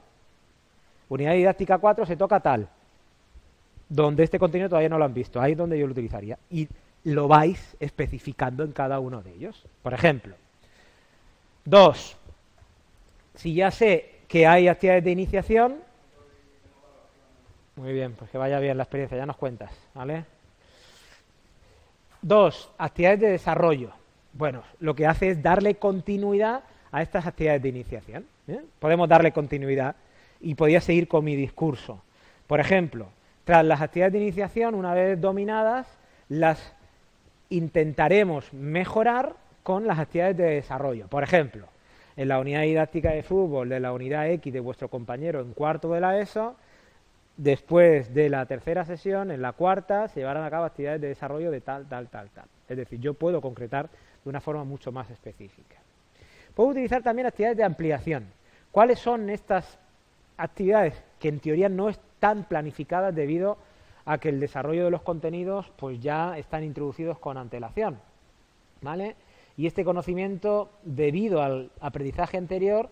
unidad 1.09 1.33
didáctica 1.35 1.79
4 1.79 2.07
se 2.07 2.17
toca 2.17 2.41
tal, 2.41 2.69
donde 3.89 4.25
este 4.25 4.39
contenido 4.39 4.69
todavía 4.69 4.89
no 4.89 4.99
lo 4.99 5.05
han 5.05 5.15
visto, 5.15 5.41
ahí 5.41 5.53
es 5.53 5.59
donde 5.59 5.79
yo 5.79 5.87
lo 5.87 5.93
utilizaría. 5.93 6.39
Lo 7.05 7.29
vais 7.29 7.77
especificando 7.81 8.65
en 8.65 8.73
cada 8.73 8.99
uno 9.01 9.23
de 9.23 9.33
ellos. 9.35 9.65
Por 9.83 9.95
ejemplo, 9.95 10.35
dos, 11.65 12.17
si 13.35 13.55
ya 13.55 13.71
sé 13.71 14.21
que 14.29 14.47
hay 14.47 14.69
actividades 14.69 15.05
de 15.05 15.11
iniciación, 15.11 15.77
muy 17.77 17.93
bien, 17.93 18.15
pues 18.15 18.31
que 18.31 18.39
vaya 18.39 18.59
bien 18.59 18.77
la 18.77 18.85
experiencia, 18.85 19.17
ya 19.17 19.27
nos 19.27 19.37
cuentas, 19.37 19.73
¿vale? 19.95 20.25
Dos, 22.21 22.71
actividades 22.79 23.21
de 23.21 23.31
desarrollo. 23.31 23.91
Bueno, 24.33 24.63
lo 24.79 24.95
que 24.95 25.07
hace 25.07 25.31
es 25.31 25.43
darle 25.43 25.75
continuidad 25.75 26.63
a 26.93 27.03
estas 27.03 27.27
actividades 27.27 27.63
de 27.63 27.69
iniciación. 27.71 28.27
¿eh? 28.47 28.61
Podemos 28.79 29.09
darle 29.09 29.33
continuidad 29.33 29.97
y 30.41 30.55
podría 30.55 30.81
seguir 30.81 31.09
con 31.09 31.25
mi 31.25 31.35
discurso. 31.35 32.03
Por 32.47 32.61
ejemplo, 32.61 33.09
tras 33.45 33.65
las 33.65 33.81
actividades 33.81 34.13
de 34.13 34.21
iniciación, 34.21 34.75
una 34.75 34.95
vez 34.95 35.21
dominadas, 35.21 35.87
las 36.29 36.75
intentaremos 37.57 38.53
mejorar 38.53 39.35
con 39.63 39.87
las 39.87 39.99
actividades 39.99 40.37
de 40.37 40.45
desarrollo. 40.55 41.07
Por 41.09 41.23
ejemplo, 41.23 41.67
en 42.17 42.29
la 42.29 42.39
unidad 42.39 42.63
didáctica 42.63 43.11
de 43.11 43.23
fútbol 43.23 43.69
de 43.69 43.81
la 43.81 43.93
unidad 43.93 44.31
X 44.31 44.53
de 44.53 44.61
vuestro 44.61 44.89
compañero 44.89 45.41
en 45.41 45.53
cuarto 45.53 45.93
de 45.93 46.01
la 46.01 46.19
ESO, 46.19 46.57
Después 47.37 48.13
de 48.13 48.29
la 48.29 48.45
tercera 48.45 48.85
sesión, 48.85 49.31
en 49.31 49.41
la 49.41 49.53
cuarta, 49.53 50.07
se 50.09 50.21
llevarán 50.21 50.45
a 50.45 50.51
cabo 50.51 50.65
actividades 50.65 51.01
de 51.01 51.09
desarrollo 51.09 51.51
de 51.51 51.63
tal, 51.63 51.89
tal, 51.89 52.09
tal, 52.09 52.29
tal. 52.31 52.45
Es 52.69 52.77
decir, 52.77 53.01
yo 53.01 53.15
puedo 53.15 53.41
concretar 53.41 53.89
de 54.23 54.31
una 54.31 54.41
forma 54.41 54.65
mucho 54.65 54.93
más 54.93 55.11
específica. 55.11 55.77
Puedo 56.55 56.71
utilizar 56.71 57.03
también 57.03 57.27
actividades 57.27 57.57
de 57.57 57.65
ampliación. 57.65 58.27
¿Cuáles 58.71 58.99
son 58.99 59.31
estas 59.31 59.79
actividades 60.37 61.03
que 61.19 61.29
en 61.29 61.41
teoría 61.41 61.71
no 61.71 61.89
están 61.89 62.45
planificadas 62.45 63.15
debido 63.15 63.53
a 63.53 63.57
que 64.19 64.29
el 64.29 64.41
desarrollo 64.41 64.85
de 64.85 64.91
los 64.91 65.03
contenidos 65.03 65.71
pues 65.77 66.01
ya 66.01 66.37
están 66.39 66.65
introducidos 66.65 67.19
con 67.19 67.37
antelación? 67.37 67.99
¿Vale? 68.81 69.17
y 69.57 69.67
este 69.67 69.85
conocimiento, 69.85 70.71
debido 70.83 71.43
al 71.43 71.71
aprendizaje 71.81 72.39
anterior, 72.39 72.89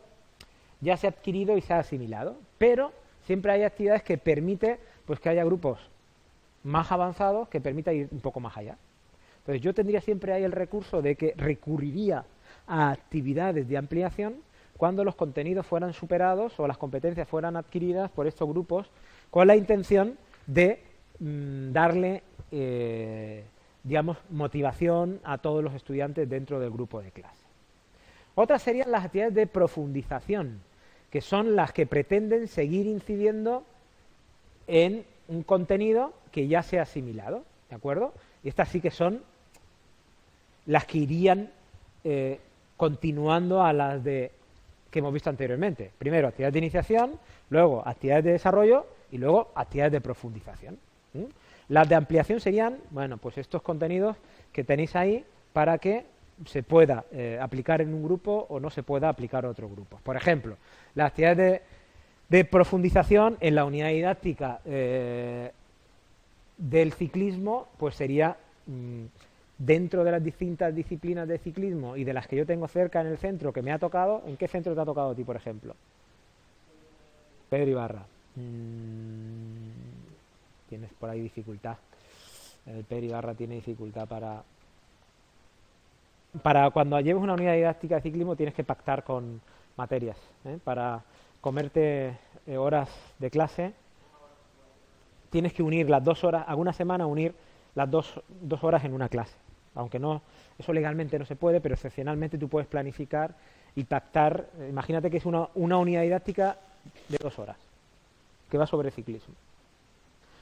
ya 0.81 0.97
se 0.97 1.07
ha 1.07 1.11
adquirido 1.11 1.57
y 1.57 1.61
se 1.61 1.73
ha 1.73 1.79
asimilado. 1.79 2.37
Pero 2.59 2.93
siempre 3.25 3.53
hay 3.53 3.63
actividades 3.63 4.03
que 4.03 4.19
permiten 4.19 4.79
pues, 5.07 5.21
que 5.21 5.29
haya 5.29 5.45
grupos 5.45 5.79
más 6.63 6.93
avanzados 6.93 7.49
que 7.49 7.61
permita 7.61 7.93
ir 7.93 8.09
un 8.11 8.21
poco 8.21 8.41
más 8.41 8.57
allá. 8.57 8.77
Entonces 9.39 9.63
yo 9.63 9.73
tendría 9.73 10.03
siempre 10.03 10.33
ahí 10.35 10.45
el 10.45 10.53
recurso 10.53 11.01
de 11.01 11.17
que 11.17 11.35
recurriría 11.37 12.25
a 12.67 12.91
actividades 12.91 13.67
de 13.67 13.79
ampliación 13.79 14.37
cuando 14.77 15.03
los 15.03 15.17
contenidos 15.17 15.67
fueran 15.67 15.95
superados 15.95 16.61
o 16.61 16.67
las 16.67 16.77
competencias 16.77 17.27
fueran 17.27 17.57
adquiridas 17.57 18.11
por 18.11 18.27
estos 18.27 18.49
grupos 18.49 18.91
con 19.31 19.47
la 19.47 19.57
intención 19.57 20.19
de 20.47 20.83
mm, 21.21 21.73
darle, 21.73 22.23
eh, 22.51 23.45
digamos, 23.85 24.19
motivación 24.31 25.21
a 25.25 25.39
todos 25.39 25.63
los 25.63 25.75
estudiantes 25.75 26.29
dentro 26.29 26.59
del 26.59 26.71
grupo 26.71 27.01
de 27.01 27.13
clase. 27.13 27.45
Otras 28.35 28.63
serían 28.63 28.91
las 28.91 29.05
actividades 29.05 29.35
de 29.35 29.47
profundización, 29.47 30.61
que 31.11 31.21
son 31.21 31.57
las 31.57 31.73
que 31.73 31.87
pretenden 31.87 32.49
seguir 32.49 32.87
incidiendo 32.87 33.65
en 34.67 35.05
un 35.29 35.43
contenido 35.43 36.13
que 36.33 36.49
ya 36.49 36.63
se 36.63 36.79
ha 36.79 36.83
asimilado, 36.83 37.45
¿de 37.69 37.77
acuerdo? 37.77 38.13
Y 38.43 38.49
estas 38.49 38.69
sí 38.69 38.81
que 38.81 38.91
son 38.91 39.23
las 40.67 40.85
que 40.85 40.99
irían 40.99 41.51
eh, 42.05 42.41
continuando 42.77 43.63
a 43.63 43.73
las 43.73 44.03
de 44.03 44.31
que 44.91 44.99
hemos 44.99 45.13
visto 45.13 45.31
anteriormente. 45.31 45.91
Primero 45.99 46.29
actividades 46.29 46.53
de 46.55 46.59
iniciación, 46.59 47.19
luego 47.49 47.87
actividades 47.87 48.25
de 48.25 48.33
desarrollo 48.33 48.87
y 49.11 49.19
luego 49.19 49.53
actividades 49.55 49.93
de 49.93 50.01
profundización. 50.01 50.79
Las 51.69 51.89
de 51.89 51.95
ampliación 51.95 52.41
serían, 52.41 52.79
bueno, 52.91 53.17
pues 53.19 53.39
estos 53.39 53.63
contenidos 53.63 54.17
que 54.53 54.65
tenéis 54.65 54.97
ahí 54.97 55.25
para 55.53 55.79
que 55.79 56.05
se 56.47 56.63
pueda 56.63 57.05
eh, 57.13 57.39
aplicar 57.41 57.81
en 57.81 57.93
un 57.93 58.03
grupo 58.03 58.47
o 58.49 58.61
no 58.61 58.71
se 58.71 58.83
pueda 58.83 59.09
aplicar 59.09 59.45
a 59.45 59.51
otro 59.51 59.69
grupo. 59.69 59.99
Por 60.03 60.17
ejemplo, 60.17 60.57
las 60.95 61.09
actividades 61.09 61.63
de, 62.29 62.45
profundización 62.45 63.37
en 63.41 63.55
la 63.55 63.65
unidad 63.65 63.91
didáctica 63.91 64.61
eh, 64.65 65.53
del 66.57 66.93
ciclismo, 66.93 67.69
pues 67.79 67.95
sería 67.95 68.37
mm, 68.67 69.05
dentro 69.59 70.05
de 70.05 70.11
las 70.11 70.25
distintas 70.25 70.75
disciplinas 70.75 71.29
de 71.29 71.39
ciclismo 71.39 71.97
y 71.97 72.05
de 72.05 72.15
las 72.15 72.27
que 72.27 72.37
yo 72.37 72.47
tengo 72.47 72.67
cerca 72.67 73.01
en 73.01 73.09
el 73.09 73.19
centro 73.19 73.53
que 73.53 73.63
me 73.63 73.73
ha 73.73 73.79
tocado, 73.79 74.23
¿en 74.27 74.37
qué 74.37 74.49
centro 74.49 74.75
te 74.75 74.81
ha 74.81 74.85
tocado 74.85 75.11
a 75.11 75.15
ti, 75.15 75.25
por 75.25 75.37
ejemplo? 75.37 75.75
Pedro 77.51 77.71
Ibarra. 77.71 78.07
Mm, 78.37 79.60
tienes 80.71 80.91
por 80.95 81.11
ahí 81.11 81.21
dificultad. 81.21 81.77
El 82.65 82.85
Pedro 82.85 83.07
Ibarra 83.07 83.35
tiene 83.35 83.57
dificultad 83.57 84.09
para... 84.09 84.43
Para 86.43 86.71
cuando 86.71 86.99
lleves 87.01 87.23
una 87.23 87.35
unidad 87.35 87.55
didáctica 87.55 87.97
de 87.97 88.03
ciclismo 88.03 88.37
tienes 88.37 88.55
que 88.55 88.65
pactar 88.65 89.05
con 89.05 89.41
materias. 89.77 90.17
¿eh? 90.45 90.59
Para 90.63 91.03
comerte 91.41 92.17
eh, 92.47 92.57
horas 92.57 92.89
de 93.19 93.31
clase 93.31 93.75
tienes 95.31 95.53
que 95.53 95.63
unir 95.63 95.91
las 95.91 96.03
dos 96.03 96.25
horas, 96.25 96.45
alguna 96.47 96.73
semana 96.73 97.07
unir 97.07 97.35
las 97.75 97.91
dos, 97.91 98.21
dos 98.41 98.65
horas 98.65 98.85
en 98.85 98.95
una 98.95 99.09
clase 99.09 99.37
aunque 99.75 99.99
no, 99.99 100.23
eso 100.59 100.73
legalmente 100.73 101.19
no 101.19 101.25
se 101.25 101.37
puede, 101.37 101.61
pero 101.61 101.75
excepcionalmente 101.75 102.39
tú 102.39 102.49
puedes 102.49 102.69
planificar 102.69 103.35
y 103.75 103.85
pactar, 103.85 104.49
imagínate 104.69 105.11
que 105.11 105.19
es 105.19 105.27
una, 105.27 105.49
una 105.55 105.79
unidad 105.79 106.03
didáctica 106.03 106.59
de 107.09 107.19
dos 107.19 107.39
horas, 107.39 107.57
que 108.51 108.59
va 108.59 108.67
sobre 108.67 108.91
ciclismo. 108.91 109.35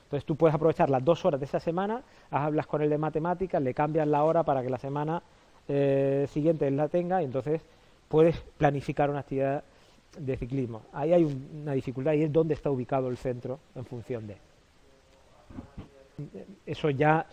Entonces 0.09 0.25
tú 0.25 0.37
puedes 0.37 0.55
aprovechar 0.55 0.89
las 0.89 1.05
dos 1.05 1.25
horas 1.25 1.39
de 1.39 1.45
esa 1.47 1.61
semana, 1.61 2.03
hablas 2.31 2.67
con 2.67 2.81
él 2.81 2.89
de 2.89 2.97
matemáticas, 2.97 3.63
le 3.63 3.75
cambias 3.75 4.09
la 4.09 4.25
hora 4.25 4.43
para 4.43 4.63
que 4.63 4.71
la 4.71 4.79
semana 4.79 5.23
eh, 5.69 6.27
siguiente 6.31 6.67
él 6.67 6.77
la 6.77 6.89
tenga 6.89 7.21
y 7.21 7.27
entonces 7.27 7.61
puedes 8.09 8.39
planificar 8.57 9.11
una 9.11 9.21
actividad 9.21 9.63
de 10.19 10.37
ciclismo. 10.39 10.83
Ahí 10.95 11.13
hay 11.13 11.25
una 11.63 11.73
dificultad 11.73 12.15
y 12.15 12.23
es 12.23 12.33
dónde 12.33 12.55
está 12.55 12.71
ubicado 12.71 13.09
el 13.09 13.19
centro 13.19 13.59
en 13.75 13.85
función 13.85 14.27
de. 14.27 14.37
Eso 16.65 16.89
ya 16.89 17.27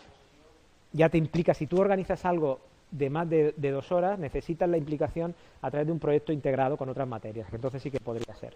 ya 0.95 1.09
te 1.09 1.17
implica, 1.17 1.53
si 1.53 1.67
tú 1.67 1.79
organizas 1.79 2.23
algo 2.23 2.59
de 2.89 3.09
más 3.09 3.29
de, 3.29 3.53
dos 3.57 3.91
horas, 3.91 4.17
necesitas 4.17 4.69
la 4.69 4.77
implicación 4.77 5.35
a 5.61 5.69
través 5.69 5.88
de 5.88 5.91
un 5.91 5.99
proyecto 5.99 6.31
integrado 6.31 6.77
con 6.77 6.88
otras 6.88 7.07
materias, 7.07 7.49
que 7.49 7.57
entonces 7.57 7.81
sí 7.81 7.91
que 7.91 7.99
podría 7.99 8.33
ser. 8.35 8.55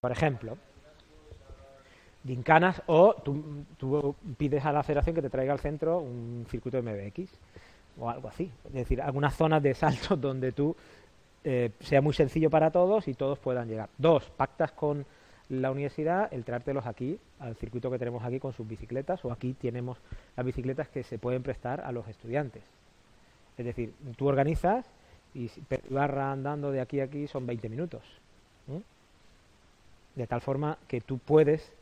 Por 0.00 0.12
ejemplo, 0.12 0.56
gincanas 2.26 2.82
o 2.86 3.14
tú, 3.14 4.14
pides 4.36 4.64
a 4.64 4.72
la 4.72 4.82
federación 4.82 5.14
que 5.14 5.22
te 5.22 5.30
traiga 5.30 5.52
al 5.52 5.60
centro 5.60 5.98
un 5.98 6.46
circuito 6.50 6.82
MBX 6.82 7.30
o 7.98 8.10
algo 8.10 8.28
así. 8.28 8.50
Es 8.66 8.72
decir, 8.72 9.00
algunas 9.00 9.34
zonas 9.34 9.62
de 9.62 9.74
salto 9.74 10.16
donde 10.16 10.52
tú 10.52 10.74
eh, 11.44 11.70
sea 11.80 12.00
muy 12.00 12.14
sencillo 12.14 12.50
para 12.50 12.70
todos 12.70 13.08
y 13.08 13.14
todos 13.14 13.38
puedan 13.38 13.68
llegar. 13.68 13.88
Dos, 13.98 14.30
pactas 14.36 14.72
con 14.72 15.06
la 15.48 15.70
universidad 15.70 16.32
el 16.32 16.44
traértelos 16.44 16.86
aquí, 16.86 17.18
al 17.38 17.54
circuito 17.56 17.90
que 17.90 17.98
tenemos 17.98 18.24
aquí 18.24 18.40
con 18.40 18.52
sus 18.52 18.66
bicicletas, 18.66 19.24
o 19.24 19.30
aquí 19.30 19.54
tenemos 19.54 19.98
las 20.36 20.44
bicicletas 20.44 20.88
que 20.88 21.04
se 21.04 21.18
pueden 21.18 21.42
prestar 21.42 21.80
a 21.82 21.92
los 21.92 22.08
estudiantes. 22.08 22.62
Es 23.56 23.64
decir, 23.64 23.94
tú 24.16 24.26
organizas 24.26 24.84
y 25.34 25.50
barra 25.90 26.32
andando 26.32 26.70
de 26.70 26.80
aquí 26.80 27.00
a 27.00 27.04
aquí 27.04 27.26
son 27.26 27.46
20 27.46 27.68
minutos. 27.68 28.02
De 30.14 30.26
tal 30.26 30.40
forma 30.40 30.78
que 30.88 31.00
tú 31.00 31.18
puedes 31.18 31.72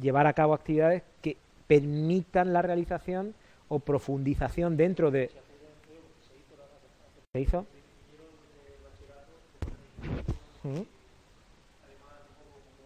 llevar 0.00 0.26
a 0.26 0.32
cabo 0.32 0.54
actividades 0.54 1.02
que 1.20 1.36
permitan 1.66 2.52
la 2.52 2.62
realización 2.62 3.34
o 3.68 3.78
profundización 3.78 4.76
dentro 4.76 5.10
de... 5.10 5.30
¿Se 7.32 7.40
hizo? 7.40 7.64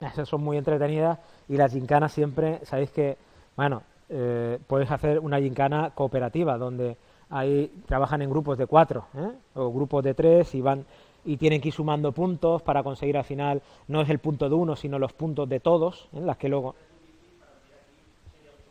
Esas 0.01 0.29
son 0.29 0.43
muy 0.43 0.57
entretenidas 0.57 1.19
y 1.49 1.57
las 1.57 1.73
gincanas 1.73 2.13
siempre, 2.13 2.61
sabéis 2.65 2.91
que, 2.91 3.17
bueno, 3.57 3.83
eh, 4.09 4.59
puedes 4.67 4.91
hacer 4.91 5.19
una 5.19 5.41
gincana 5.41 5.91
cooperativa 5.95 6.57
donde 6.59 6.97
ahí 7.31 7.73
trabajan 7.87 8.23
en 8.23 8.31
grupos 8.31 8.57
de 8.57 8.67
cuatro 8.67 9.07
¿eh? 9.17 9.33
o 9.55 9.73
grupos 9.73 10.05
de 10.05 10.15
tres 10.15 10.55
y 10.55 10.61
van 10.61 10.85
y 11.25 11.39
tienen 11.39 11.61
que 11.61 11.69
ir 11.69 11.75
sumando 11.75 12.13
puntos 12.13 12.63
para 12.63 12.85
conseguir 12.85 13.17
al 13.17 13.25
final 13.25 13.63
no 13.89 14.01
es 14.01 14.09
el 14.09 14.21
punto 14.21 14.49
de 14.49 14.55
uno 14.55 14.77
sino 14.77 15.01
los 15.01 15.13
puntos 15.13 15.49
de 15.49 15.59
todos 15.59 16.09
en 16.13 16.23
¿eh? 16.23 16.27
las 16.27 16.37
que 16.37 16.49
luego 16.49 16.77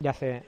ya 0.05 0.13
sé 0.13 0.43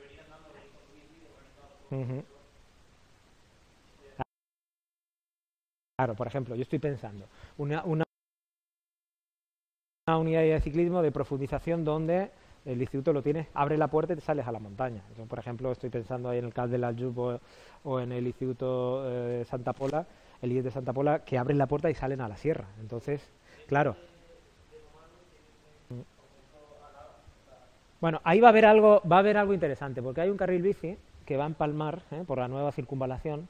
claro 5.98 6.14
por 6.16 6.28
ejemplo 6.28 6.56
yo 6.56 6.62
estoy 6.62 6.78
pensando 6.78 7.26
una, 7.58 7.84
una 7.84 8.04
una 10.08 10.18
unidad 10.20 10.42
de 10.42 10.62
ciclismo 10.62 11.02
de 11.02 11.12
profundización 11.12 11.84
donde 11.84 12.30
el 12.66 12.80
instituto 12.82 13.14
lo 13.14 13.24
tienes, 13.24 13.48
abre 13.54 13.78
la 13.78 13.88
puerta 13.88 14.14
y 14.14 14.18
te 14.18 14.22
sales 14.22 14.46
a 14.46 14.52
la 14.52 14.60
montaña. 14.60 15.02
por 15.28 15.40
ejemplo, 15.40 15.72
estoy 15.72 15.90
pensando 15.90 16.30
ahí 16.30 16.40
en 16.40 16.46
el 16.46 16.54
CAL 16.54 16.70
de 16.70 16.78
la 16.78 16.90
o, 16.90 17.40
o 17.84 18.00
en 18.00 18.12
el 18.12 18.28
Instituto 18.28 19.04
eh, 19.10 19.46
Santa 19.46 19.74
Pola, 19.74 20.06
el 20.42 20.52
IES 20.52 20.66
de 20.66 20.72
Santa 20.72 20.94
Pola, 20.94 21.24
que 21.24 21.38
abren 21.38 21.58
la 21.58 21.68
puerta 21.68 21.90
y 21.90 21.96
salen 21.96 22.22
a 22.22 22.28
la 22.28 22.38
sierra. 22.38 22.68
Entonces, 22.82 23.22
claro. 23.68 23.96
Bueno, 28.00 28.22
ahí 28.24 28.40
va 28.40 28.50
a 28.50 28.52
haber 28.52 28.66
algo, 28.66 29.02
va 29.10 29.18
a 29.18 29.20
haber 29.20 29.38
algo 29.38 29.54
interesante, 29.54 30.02
porque 30.04 30.22
hay 30.22 30.30
un 30.30 30.38
carril 30.38 30.62
bici 30.62 30.98
que 31.26 31.36
va 31.36 31.46
a 31.46 31.48
empalmar 31.48 32.04
¿eh? 32.12 32.24
por 32.28 32.38
la 32.38 32.48
nueva 32.48 32.72
circunvalación 32.72 33.48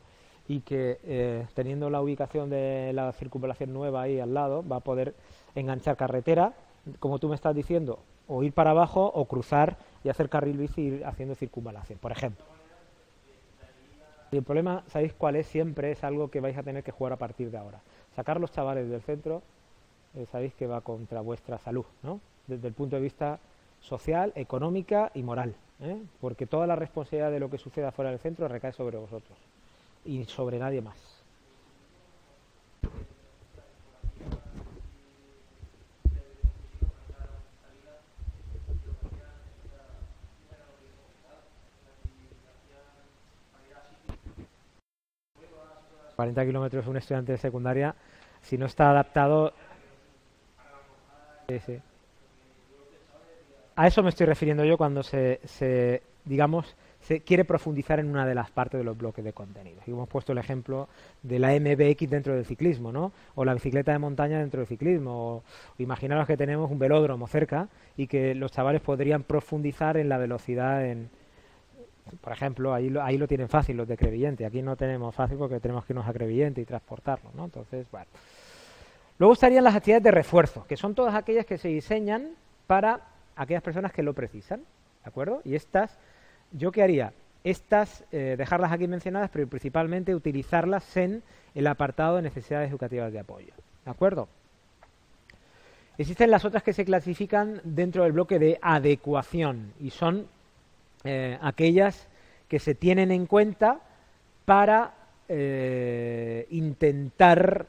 y 0.47 0.61
que 0.61 0.99
eh, 1.03 1.45
teniendo 1.53 1.89
la 1.89 2.01
ubicación 2.01 2.49
de 2.49 2.91
la 2.93 3.11
circunvalación 3.11 3.73
nueva 3.73 4.03
ahí 4.03 4.19
al 4.19 4.33
lado 4.33 4.65
va 4.65 4.77
a 4.77 4.79
poder 4.79 5.13
enganchar 5.55 5.97
carretera, 5.97 6.53
como 6.99 7.19
tú 7.19 7.27
me 7.27 7.35
estás 7.35 7.53
diciendo, 7.53 7.99
o 8.27 8.41
ir 8.43 8.53
para 8.53 8.71
abajo 8.71 9.05
o 9.05 9.25
cruzar 9.25 9.77
y 10.05 10.09
hacer 10.09 10.29
carril 10.29 10.57
bici 10.57 10.81
y 10.81 10.85
ir 10.85 11.05
haciendo 11.05 11.35
circunvalación, 11.35 11.99
por 11.99 12.13
ejemplo. 12.13 12.45
Y 14.31 14.37
el 14.37 14.43
problema, 14.43 14.83
¿sabéis 14.87 15.13
cuál 15.13 15.35
es? 15.35 15.47
Siempre 15.47 15.91
es 15.91 16.03
algo 16.03 16.29
que 16.29 16.39
vais 16.39 16.57
a 16.57 16.63
tener 16.63 16.83
que 16.83 16.91
jugar 16.91 17.13
a 17.13 17.17
partir 17.17 17.51
de 17.51 17.57
ahora. 17.57 17.79
Sacar 18.15 18.39
los 18.39 18.51
chavales 18.51 18.89
del 18.89 19.01
centro, 19.01 19.41
eh, 20.15 20.25
sabéis 20.31 20.53
que 20.53 20.67
va 20.67 20.81
contra 20.81 21.19
vuestra 21.21 21.57
salud, 21.57 21.85
¿no? 22.03 22.19
Desde 22.47 22.67
el 22.67 22.73
punto 22.73 22.95
de 22.95 23.01
vista 23.01 23.39
social, 23.87 24.33
económica 24.35 25.11
y 25.13 25.23
moral, 25.23 25.55
¿eh? 25.79 25.97
porque 26.19 26.45
toda 26.45 26.67
la 26.67 26.75
responsabilidad 26.75 27.31
de 27.31 27.39
lo 27.39 27.49
que 27.49 27.57
suceda 27.57 27.91
fuera 27.91 28.11
del 28.11 28.19
centro 28.19 28.47
recae 28.47 28.73
sobre 28.73 28.97
vosotros 28.97 29.37
y 30.05 30.23
sobre 30.25 30.59
nadie 30.59 30.81
más. 30.81 30.95
...40 46.17 46.47
kilómetros 46.47 46.87
un 46.87 46.97
estudiante 46.97 47.33
de 47.33 47.37
secundaria... 47.37 47.93
...si 48.41 48.57
no 48.57 48.65
está 48.65 48.89
adaptado... 48.89 49.53
A 53.77 53.85
eso 53.85 54.01
me 54.01 54.09
estoy 54.09 54.25
refiriendo 54.25 54.65
yo 54.65 54.75
cuando 54.75 55.03
se, 55.03 56.01
digamos, 56.25 56.75
se 56.99 57.21
quiere 57.21 57.45
profundizar 57.45 57.99
en 57.99 58.09
una 58.09 58.25
de 58.25 58.33
las 58.33 58.49
partes 58.49 58.79
de 58.79 58.83
los 58.83 58.97
bloques 58.97 59.23
de 59.23 59.33
contenido. 59.33 59.79
Y 59.85 59.91
hemos 59.91 60.09
puesto 60.09 60.31
el 60.31 60.39
ejemplo 60.39 60.89
de 61.21 61.37
la 61.37 61.49
MBX 61.49 62.09
dentro 62.09 62.33
del 62.33 62.43
ciclismo, 62.43 62.91
¿no? 62.91 63.11
O 63.35 63.45
la 63.45 63.53
bicicleta 63.53 63.91
de 63.91 63.99
montaña 63.99 64.39
dentro 64.39 64.61
del 64.61 64.67
ciclismo. 64.67 65.35
O, 65.35 65.43
imaginaros 65.77 66.25
que 66.25 66.35
tenemos 66.35 66.71
un 66.71 66.79
velódromo 66.79 67.27
cerca 67.27 67.69
y 67.95 68.07
que 68.07 68.33
los 68.33 68.51
chavales 68.51 68.81
podrían 68.81 69.21
profundizar 69.21 69.95
en 69.97 70.09
la 70.09 70.17
velocidad 70.17 70.83
en, 70.83 71.11
por 72.19 72.33
ejemplo, 72.33 72.73
ahí 72.73 72.89
lo, 72.89 73.03
ahí 73.03 73.19
lo 73.19 73.27
tienen 73.27 73.47
fácil 73.47 73.77
los 73.77 73.87
de 73.87 73.95
Crevillente. 73.95 74.43
Aquí 74.43 74.63
no 74.63 74.75
tenemos 74.75 75.13
fácil 75.13 75.37
porque 75.37 75.59
tenemos 75.59 75.85
que 75.85 75.93
irnos 75.93 76.07
a 76.07 76.13
Crevillente 76.13 76.61
y 76.61 76.65
transportarlo, 76.65 77.29
¿no? 77.35 77.45
Entonces, 77.45 77.85
bueno. 77.91 78.07
Luego 79.19 79.33
estarían 79.33 79.63
las 79.63 79.75
actividades 79.75 80.03
de 80.03 80.11
refuerzo, 80.11 80.65
que 80.65 80.77
son 80.77 80.95
todas 80.95 81.13
aquellas 81.13 81.45
que 81.45 81.59
se 81.59 81.67
diseñan 81.67 82.31
para 82.65 83.16
aquellas 83.37 83.63
personas 83.63 83.93
que 83.93 84.03
lo 84.03 84.13
precisan, 84.13 84.59
¿de 84.59 85.09
acuerdo? 85.09 85.41
Y 85.45 85.55
estas 85.55 85.97
¿Yo 86.51 86.71
qué 86.71 86.83
haría? 86.83 87.13
Estas, 87.43 88.03
eh, 88.11 88.35
dejarlas 88.37 88.71
aquí 88.71 88.87
mencionadas, 88.87 89.29
pero 89.31 89.47
principalmente 89.47 90.15
utilizarlas 90.15 90.97
en 90.97 91.23
el 91.55 91.67
apartado 91.67 92.17
de 92.17 92.21
necesidades 92.21 92.69
educativas 92.69 93.11
de 93.11 93.19
apoyo. 93.19 93.53
¿De 93.85 93.91
acuerdo? 93.91 94.27
Existen 95.97 96.29
las 96.29 96.45
otras 96.45 96.63
que 96.63 96.73
se 96.73 96.85
clasifican 96.85 97.61
dentro 97.63 98.03
del 98.03 98.11
bloque 98.11 98.37
de 98.37 98.59
adecuación 98.61 99.73
y 99.79 99.89
son 99.89 100.27
eh, 101.03 101.37
aquellas 101.41 102.07
que 102.47 102.59
se 102.59 102.75
tienen 102.75 103.11
en 103.11 103.25
cuenta 103.25 103.79
para 104.45 104.93
eh, 105.27 106.47
intentar 106.51 107.67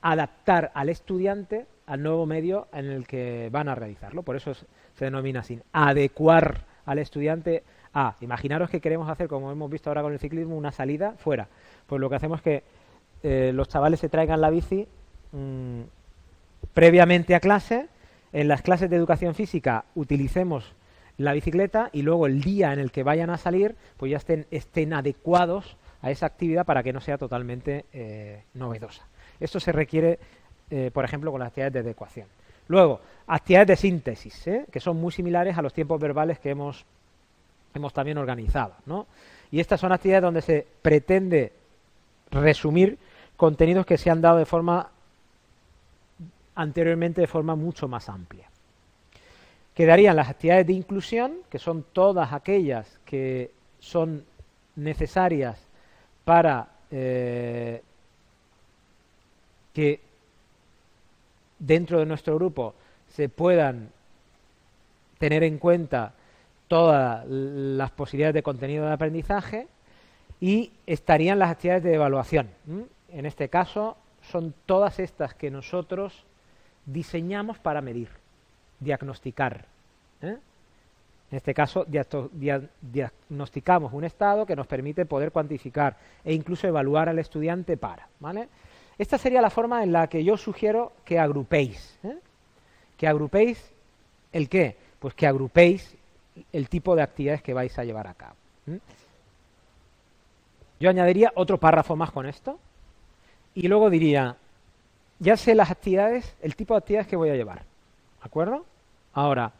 adaptar 0.00 0.70
al 0.74 0.88
estudiante 0.88 1.66
al 1.88 2.02
nuevo 2.02 2.26
medio 2.26 2.68
en 2.72 2.86
el 2.86 3.06
que 3.06 3.48
van 3.50 3.68
a 3.68 3.74
realizarlo. 3.74 4.22
Por 4.22 4.36
eso 4.36 4.54
se 4.54 5.04
denomina 5.04 5.40
así, 5.40 5.58
adecuar 5.72 6.64
al 6.86 6.98
estudiante 6.98 7.64
a, 7.94 8.14
imaginaros 8.20 8.70
que 8.70 8.80
queremos 8.80 9.08
hacer, 9.08 9.28
como 9.28 9.50
hemos 9.50 9.70
visto 9.70 9.90
ahora 9.90 10.02
con 10.02 10.12
el 10.12 10.18
ciclismo, 10.18 10.56
una 10.56 10.70
salida 10.70 11.14
fuera. 11.18 11.48
Pues 11.86 12.00
lo 12.00 12.08
que 12.08 12.16
hacemos 12.16 12.38
es 12.38 12.42
que 12.42 12.62
eh, 13.22 13.52
los 13.52 13.68
chavales 13.68 14.00
se 14.00 14.08
traigan 14.08 14.40
la 14.40 14.50
bici 14.50 14.86
mm, 15.32 15.80
previamente 16.74 17.34
a 17.34 17.40
clase, 17.40 17.88
en 18.32 18.48
las 18.48 18.62
clases 18.62 18.90
de 18.90 18.96
educación 18.96 19.34
física 19.34 19.86
utilicemos 19.94 20.74
la 21.16 21.32
bicicleta 21.32 21.90
y 21.92 22.02
luego 22.02 22.26
el 22.26 22.42
día 22.42 22.72
en 22.72 22.78
el 22.78 22.92
que 22.92 23.02
vayan 23.02 23.30
a 23.30 23.38
salir, 23.38 23.74
pues 23.96 24.10
ya 24.10 24.18
estén, 24.18 24.46
estén 24.50 24.92
adecuados 24.92 25.76
a 26.02 26.10
esa 26.10 26.26
actividad 26.26 26.64
para 26.64 26.82
que 26.82 26.92
no 26.92 27.00
sea 27.00 27.18
totalmente 27.18 27.86
eh, 27.92 28.44
novedosa. 28.54 29.08
Esto 29.40 29.58
se 29.60 29.72
requiere, 29.72 30.18
eh, 30.70 30.90
por 30.92 31.04
ejemplo, 31.04 31.30
con 31.30 31.40
las 31.40 31.48
actividades 31.48 31.74
de 31.74 31.80
adecuación. 31.80 32.26
Luego, 32.68 33.00
actividades 33.26 33.68
de 33.68 33.76
síntesis, 33.76 34.46
¿eh? 34.46 34.66
que 34.70 34.80
son 34.80 35.00
muy 35.00 35.12
similares 35.12 35.56
a 35.56 35.62
los 35.62 35.72
tiempos 35.72 36.00
verbales 36.00 36.38
que 36.38 36.50
hemos, 36.50 36.84
hemos 37.74 37.92
también 37.92 38.18
organizado. 38.18 38.74
¿no? 38.86 39.06
Y 39.50 39.60
estas 39.60 39.80
son 39.80 39.92
actividades 39.92 40.22
donde 40.22 40.42
se 40.42 40.66
pretende 40.82 41.52
resumir 42.30 42.98
contenidos 43.36 43.86
que 43.86 43.96
se 43.96 44.10
han 44.10 44.20
dado 44.20 44.38
de 44.38 44.44
forma 44.44 44.90
anteriormente 46.54 47.20
de 47.20 47.26
forma 47.26 47.54
mucho 47.54 47.88
más 47.88 48.08
amplia. 48.08 48.48
Quedarían 49.74 50.16
las 50.16 50.28
actividades 50.28 50.66
de 50.66 50.72
inclusión, 50.72 51.38
que 51.48 51.60
son 51.60 51.84
todas 51.92 52.32
aquellas 52.32 52.98
que 53.04 53.52
son 53.78 54.24
necesarias 54.74 55.56
para 56.24 56.68
eh, 56.90 57.80
que 59.72 60.00
dentro 61.58 61.98
de 61.98 62.06
nuestro 62.06 62.34
grupo 62.36 62.74
se 63.08 63.28
puedan 63.28 63.90
tener 65.18 65.42
en 65.42 65.58
cuenta 65.58 66.12
todas 66.68 67.26
las 67.26 67.90
posibilidades 67.90 68.34
de 68.34 68.42
contenido 68.42 68.86
de 68.86 68.92
aprendizaje 68.92 69.66
y 70.40 70.72
estarían 70.86 71.38
las 71.38 71.50
actividades 71.50 71.82
de 71.82 71.94
evaluación. 71.94 72.48
En 73.10 73.26
este 73.26 73.48
caso 73.48 73.96
son 74.30 74.54
todas 74.66 74.98
estas 74.98 75.34
que 75.34 75.50
nosotros 75.50 76.24
diseñamos 76.86 77.58
para 77.58 77.80
medir, 77.80 78.10
diagnosticar. 78.80 79.64
¿eh? 80.22 80.36
En 81.30 81.36
este 81.36 81.52
caso, 81.52 81.86
diagnosticamos 82.80 83.92
un 83.92 84.04
estado 84.04 84.46
que 84.46 84.56
nos 84.56 84.66
permite 84.66 85.04
poder 85.04 85.30
cuantificar 85.30 85.96
e 86.24 86.32
incluso 86.32 86.66
evaluar 86.66 87.10
al 87.10 87.18
estudiante 87.18 87.76
para. 87.76 88.08
Esta 88.98 89.16
sería 89.16 89.40
la 89.40 89.50
forma 89.50 89.82
en 89.82 89.92
la 89.92 90.08
que 90.08 90.24
yo 90.24 90.36
sugiero 90.36 90.92
que 91.04 91.18
agrupéis. 91.18 91.96
¿eh? 92.02 92.18
Que 92.96 93.06
agrupéis 93.06 93.62
el 94.32 94.48
qué? 94.48 94.76
Pues 94.98 95.14
que 95.14 95.26
agrupéis 95.26 95.96
el 96.52 96.68
tipo 96.68 96.96
de 96.96 97.02
actividades 97.02 97.42
que 97.42 97.54
vais 97.54 97.78
a 97.78 97.84
llevar 97.84 98.08
a 98.08 98.14
cabo. 98.14 98.34
Yo 100.80 100.90
añadiría 100.90 101.32
otro 101.34 101.58
párrafo 101.58 101.96
más 101.96 102.10
con 102.10 102.26
esto 102.26 102.58
y 103.54 103.68
luego 103.68 103.88
diría, 103.88 104.36
ya 105.18 105.36
sé 105.36 105.54
las 105.54 105.70
actividades, 105.70 106.34
el 106.42 106.54
tipo 106.54 106.74
de 106.74 106.78
actividades 106.78 107.08
que 107.08 107.16
voy 107.16 107.30
a 107.30 107.36
llevar. 107.36 107.58
¿De 107.58 108.24
acuerdo? 108.24 108.64
Ahora, 109.12 109.52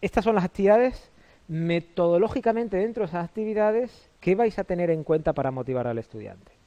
estas 0.00 0.24
son 0.24 0.34
las 0.34 0.44
actividades 0.44 1.10
metodológicamente 1.48 2.76
dentro 2.76 3.02
de 3.02 3.08
esas 3.08 3.24
actividades 3.24 4.08
que 4.20 4.34
vais 4.34 4.58
a 4.58 4.64
tener 4.64 4.90
en 4.90 5.04
cuenta 5.04 5.32
para 5.32 5.50
motivar 5.50 5.86
al 5.86 5.98
estudiante. 5.98 6.59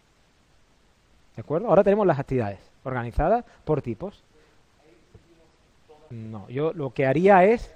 ¿De 1.35 1.41
acuerdo? 1.41 1.67
Ahora 1.67 1.83
tenemos 1.83 2.05
las 2.05 2.19
actividades 2.19 2.59
organizadas 2.83 3.43
por 3.63 3.81
tipos. 3.81 4.23
No, 6.09 6.47
yo 6.49 6.73
lo 6.73 6.93
que 6.93 7.05
haría 7.05 7.43
es 7.45 7.73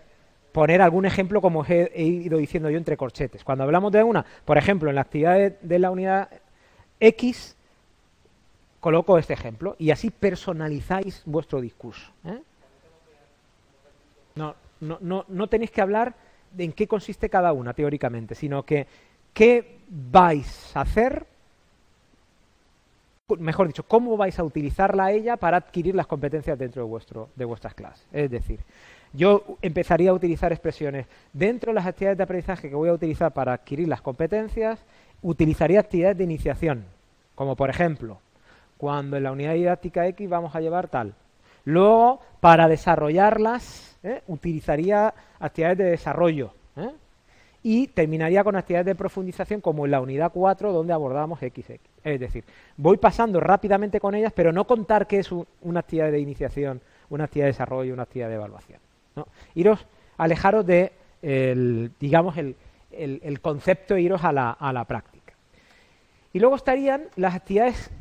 poner 0.51 0.81
algún 0.81 1.05
ejemplo 1.05 1.41
como 1.41 1.65
he, 1.65 2.03
ido 2.03 2.37
diciendo 2.37 2.69
yo 2.69 2.77
entre 2.77 2.97
corchetes. 2.97 3.43
Cuando 3.43 3.63
hablamos 3.63 3.91
de 3.91 4.03
una, 4.03 4.25
por 4.45 4.57
ejemplo, 4.57 4.89
en 4.89 4.95
la 4.95 5.01
actividad 5.01 5.51
de, 5.59 5.79
la 5.79 5.91
unidad 5.91 6.29
X, 6.99 7.55
coloco 8.79 9.17
este 9.17 9.33
ejemplo 9.33 9.75
y 9.79 9.91
así 9.91 10.11
personalizáis 10.11 11.23
vuestro 11.25 11.61
discurso. 11.61 12.11
¿eh? 12.25 12.41
No, 14.35 14.55
no, 14.81 14.97
no, 15.01 15.25
no 15.27 15.47
tenéis 15.47 15.71
que 15.71 15.81
hablar 15.81 16.13
de 16.51 16.63
en 16.63 16.73
qué 16.73 16.87
consiste 16.87 17.29
cada 17.29 17.53
una 17.53 17.73
teóricamente, 17.73 18.35
sino 18.35 18.63
que 18.63 18.87
qué 19.33 19.79
vais 19.89 20.75
a 20.75 20.81
hacer 20.81 21.25
mejor 23.35 23.67
dicho, 23.67 23.83
cómo 23.83 24.15
vais 24.15 24.39
a 24.39 24.43
utilizarla 24.43 25.05
a 25.05 25.11
ella 25.11 25.35
para 25.35 25.57
adquirir 25.57 25.93
las 25.95 26.07
competencias 26.07 26.57
dentro 26.57 26.81
de, 26.81 26.87
vuestro, 26.87 27.29
de 27.35 27.43
vuestras 27.43 27.73
clases. 27.73 28.07
Es 28.13 28.31
decir, 28.31 28.61
yo 29.11 29.57
empezaría 29.61 30.11
a 30.11 30.13
utilizar 30.13 30.53
expresiones 30.53 31.07
dentro 31.33 31.71
de 31.71 31.75
las 31.75 31.85
actividades 31.85 32.17
de 32.17 32.23
aprendizaje 32.23 32.69
que 32.69 32.75
voy 32.75 32.87
a 32.87 32.93
utilizar 32.93 33.33
para 33.33 33.53
adquirir 33.53 33.89
las 33.89 34.01
competencias, 34.01 34.79
utilizaría 35.21 35.81
actividades 35.81 36.17
de 36.17 36.23
iniciación, 36.23 36.85
como 37.35 37.57
por 37.57 37.69
ejemplo, 37.69 38.21
cuando 38.77 39.17
en 39.17 39.23
la 39.23 39.33
unidad 39.33 39.55
didáctica 39.55 40.07
X 40.07 40.29
vamos 40.29 40.55
a 40.55 40.61
llevar 40.61 40.87
tal. 40.87 41.13
Luego, 41.65 42.21
para 42.39 42.69
desarrollarlas, 42.69 43.99
¿eh? 44.03 44.21
utilizaría 44.27 45.13
actividades 45.37 45.79
de 45.79 45.83
desarrollo. 45.83 46.53
¿eh? 46.77 46.91
Y 47.69 47.87
terminaría 47.87 48.45
con 48.45 48.55
actividades 48.55 48.85
de 48.85 48.95
profundización 48.95 49.59
como 49.59 49.83
en 49.83 49.91
la 49.91 49.99
unidad 49.99 50.31
4 50.33 50.71
donde 50.71 50.93
abordamos 50.93 51.39
XX. 51.39 51.81
Es 52.01 52.17
decir, 52.17 52.45
voy 52.77 52.95
pasando 52.95 53.41
rápidamente 53.41 53.99
con 53.99 54.15
ellas, 54.15 54.31
pero 54.33 54.53
no 54.53 54.65
contar 54.65 55.05
que 55.05 55.19
es 55.19 55.29
una 55.33 55.81
actividad 55.81 56.09
de 56.09 56.21
iniciación, 56.21 56.79
una 57.09 57.25
actividad 57.25 57.47
de 57.47 57.51
desarrollo, 57.51 57.93
una 57.93 58.03
actividad 58.03 58.29
de 58.29 58.35
evaluación. 58.35 58.79
¿no? 59.17 59.27
Iros, 59.53 59.85
alejaros 60.17 60.65
de, 60.65 60.93
digamos, 61.99 62.37
el, 62.37 63.39
concepto 63.41 63.95
e 63.95 64.01
iros 64.01 64.23
a 64.23 64.31
la, 64.31 64.85
práctica. 64.87 65.33
Y 66.31 66.39
luego 66.39 66.55
estarían 66.55 67.07
las 67.17 67.35
actividades, 67.35 67.91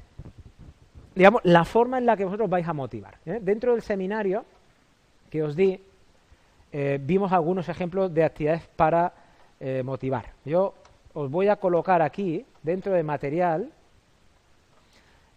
digamos, 1.16 1.40
la 1.42 1.64
forma 1.64 1.98
en 1.98 2.06
la 2.06 2.16
que 2.16 2.24
vosotros 2.24 2.48
vais 2.48 2.68
a 2.68 2.72
motivar. 2.72 3.18
¿eh? 3.26 3.40
Dentro 3.42 3.72
del 3.72 3.82
seminario 3.82 4.44
que 5.28 5.42
os 5.42 5.56
di, 5.56 5.80
eh, 6.70 7.00
vimos 7.02 7.32
algunos 7.32 7.68
ejemplos 7.68 8.14
de 8.14 8.22
actividades 8.22 8.62
para 8.76 9.25
eh, 9.60 9.82
motivar. 9.82 10.32
Yo 10.44 10.74
os 11.14 11.30
voy 11.30 11.48
a 11.48 11.56
colocar 11.56 12.02
aquí, 12.02 12.44
dentro 12.62 12.92
de 12.92 13.02
material 13.02 13.72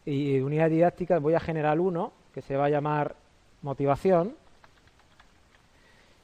y 0.05 0.39
unidad 0.39 0.69
didáctica, 0.69 1.19
voy 1.19 1.35
a 1.35 1.39
generar 1.39 1.79
uno 1.79 2.11
que 2.33 2.41
se 2.41 2.57
va 2.57 2.65
a 2.65 2.69
llamar 2.69 3.15
motivación 3.61 4.35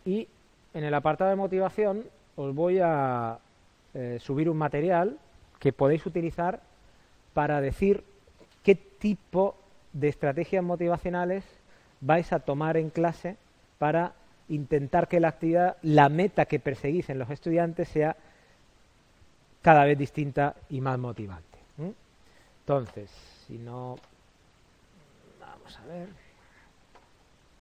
y 0.03 0.27
en 0.73 0.83
el 0.83 0.93
apartado 0.93 1.29
de 1.29 1.35
motivación 1.35 2.05
os 2.35 2.53
voy 2.53 2.79
a 2.81 3.39
eh, 3.93 4.17
subir 4.19 4.49
un 4.49 4.57
material 4.57 5.17
que 5.59 5.73
podéis 5.73 6.05
utilizar 6.05 6.59
para 7.33 7.61
decir 7.61 8.03
qué 8.63 8.75
tipo 8.75 9.55
de 9.93 10.09
estrategias 10.09 10.63
motivacionales 10.63 11.45
vais 12.01 12.31
a 12.33 12.39
tomar 12.39 12.77
en 12.77 12.89
clase 12.89 13.37
para 13.77 14.13
intentar 14.49 15.07
que 15.07 15.19
la 15.19 15.29
actividad, 15.29 15.77
la 15.81 16.09
meta 16.09 16.45
que 16.45 16.59
perseguís 16.59 17.09
en 17.09 17.19
los 17.19 17.29
estudiantes 17.29 17.87
sea 17.87 18.15
cada 19.61 19.83
vez 19.85 19.97
distinta 19.97 20.55
y 20.69 20.81
más 20.81 20.99
motivante. 20.99 21.57
Entonces, 22.61 23.09
si 23.47 23.57
no... 23.57 23.95
Vamos 25.39 25.79
a 25.79 25.85
ver. 25.85 26.24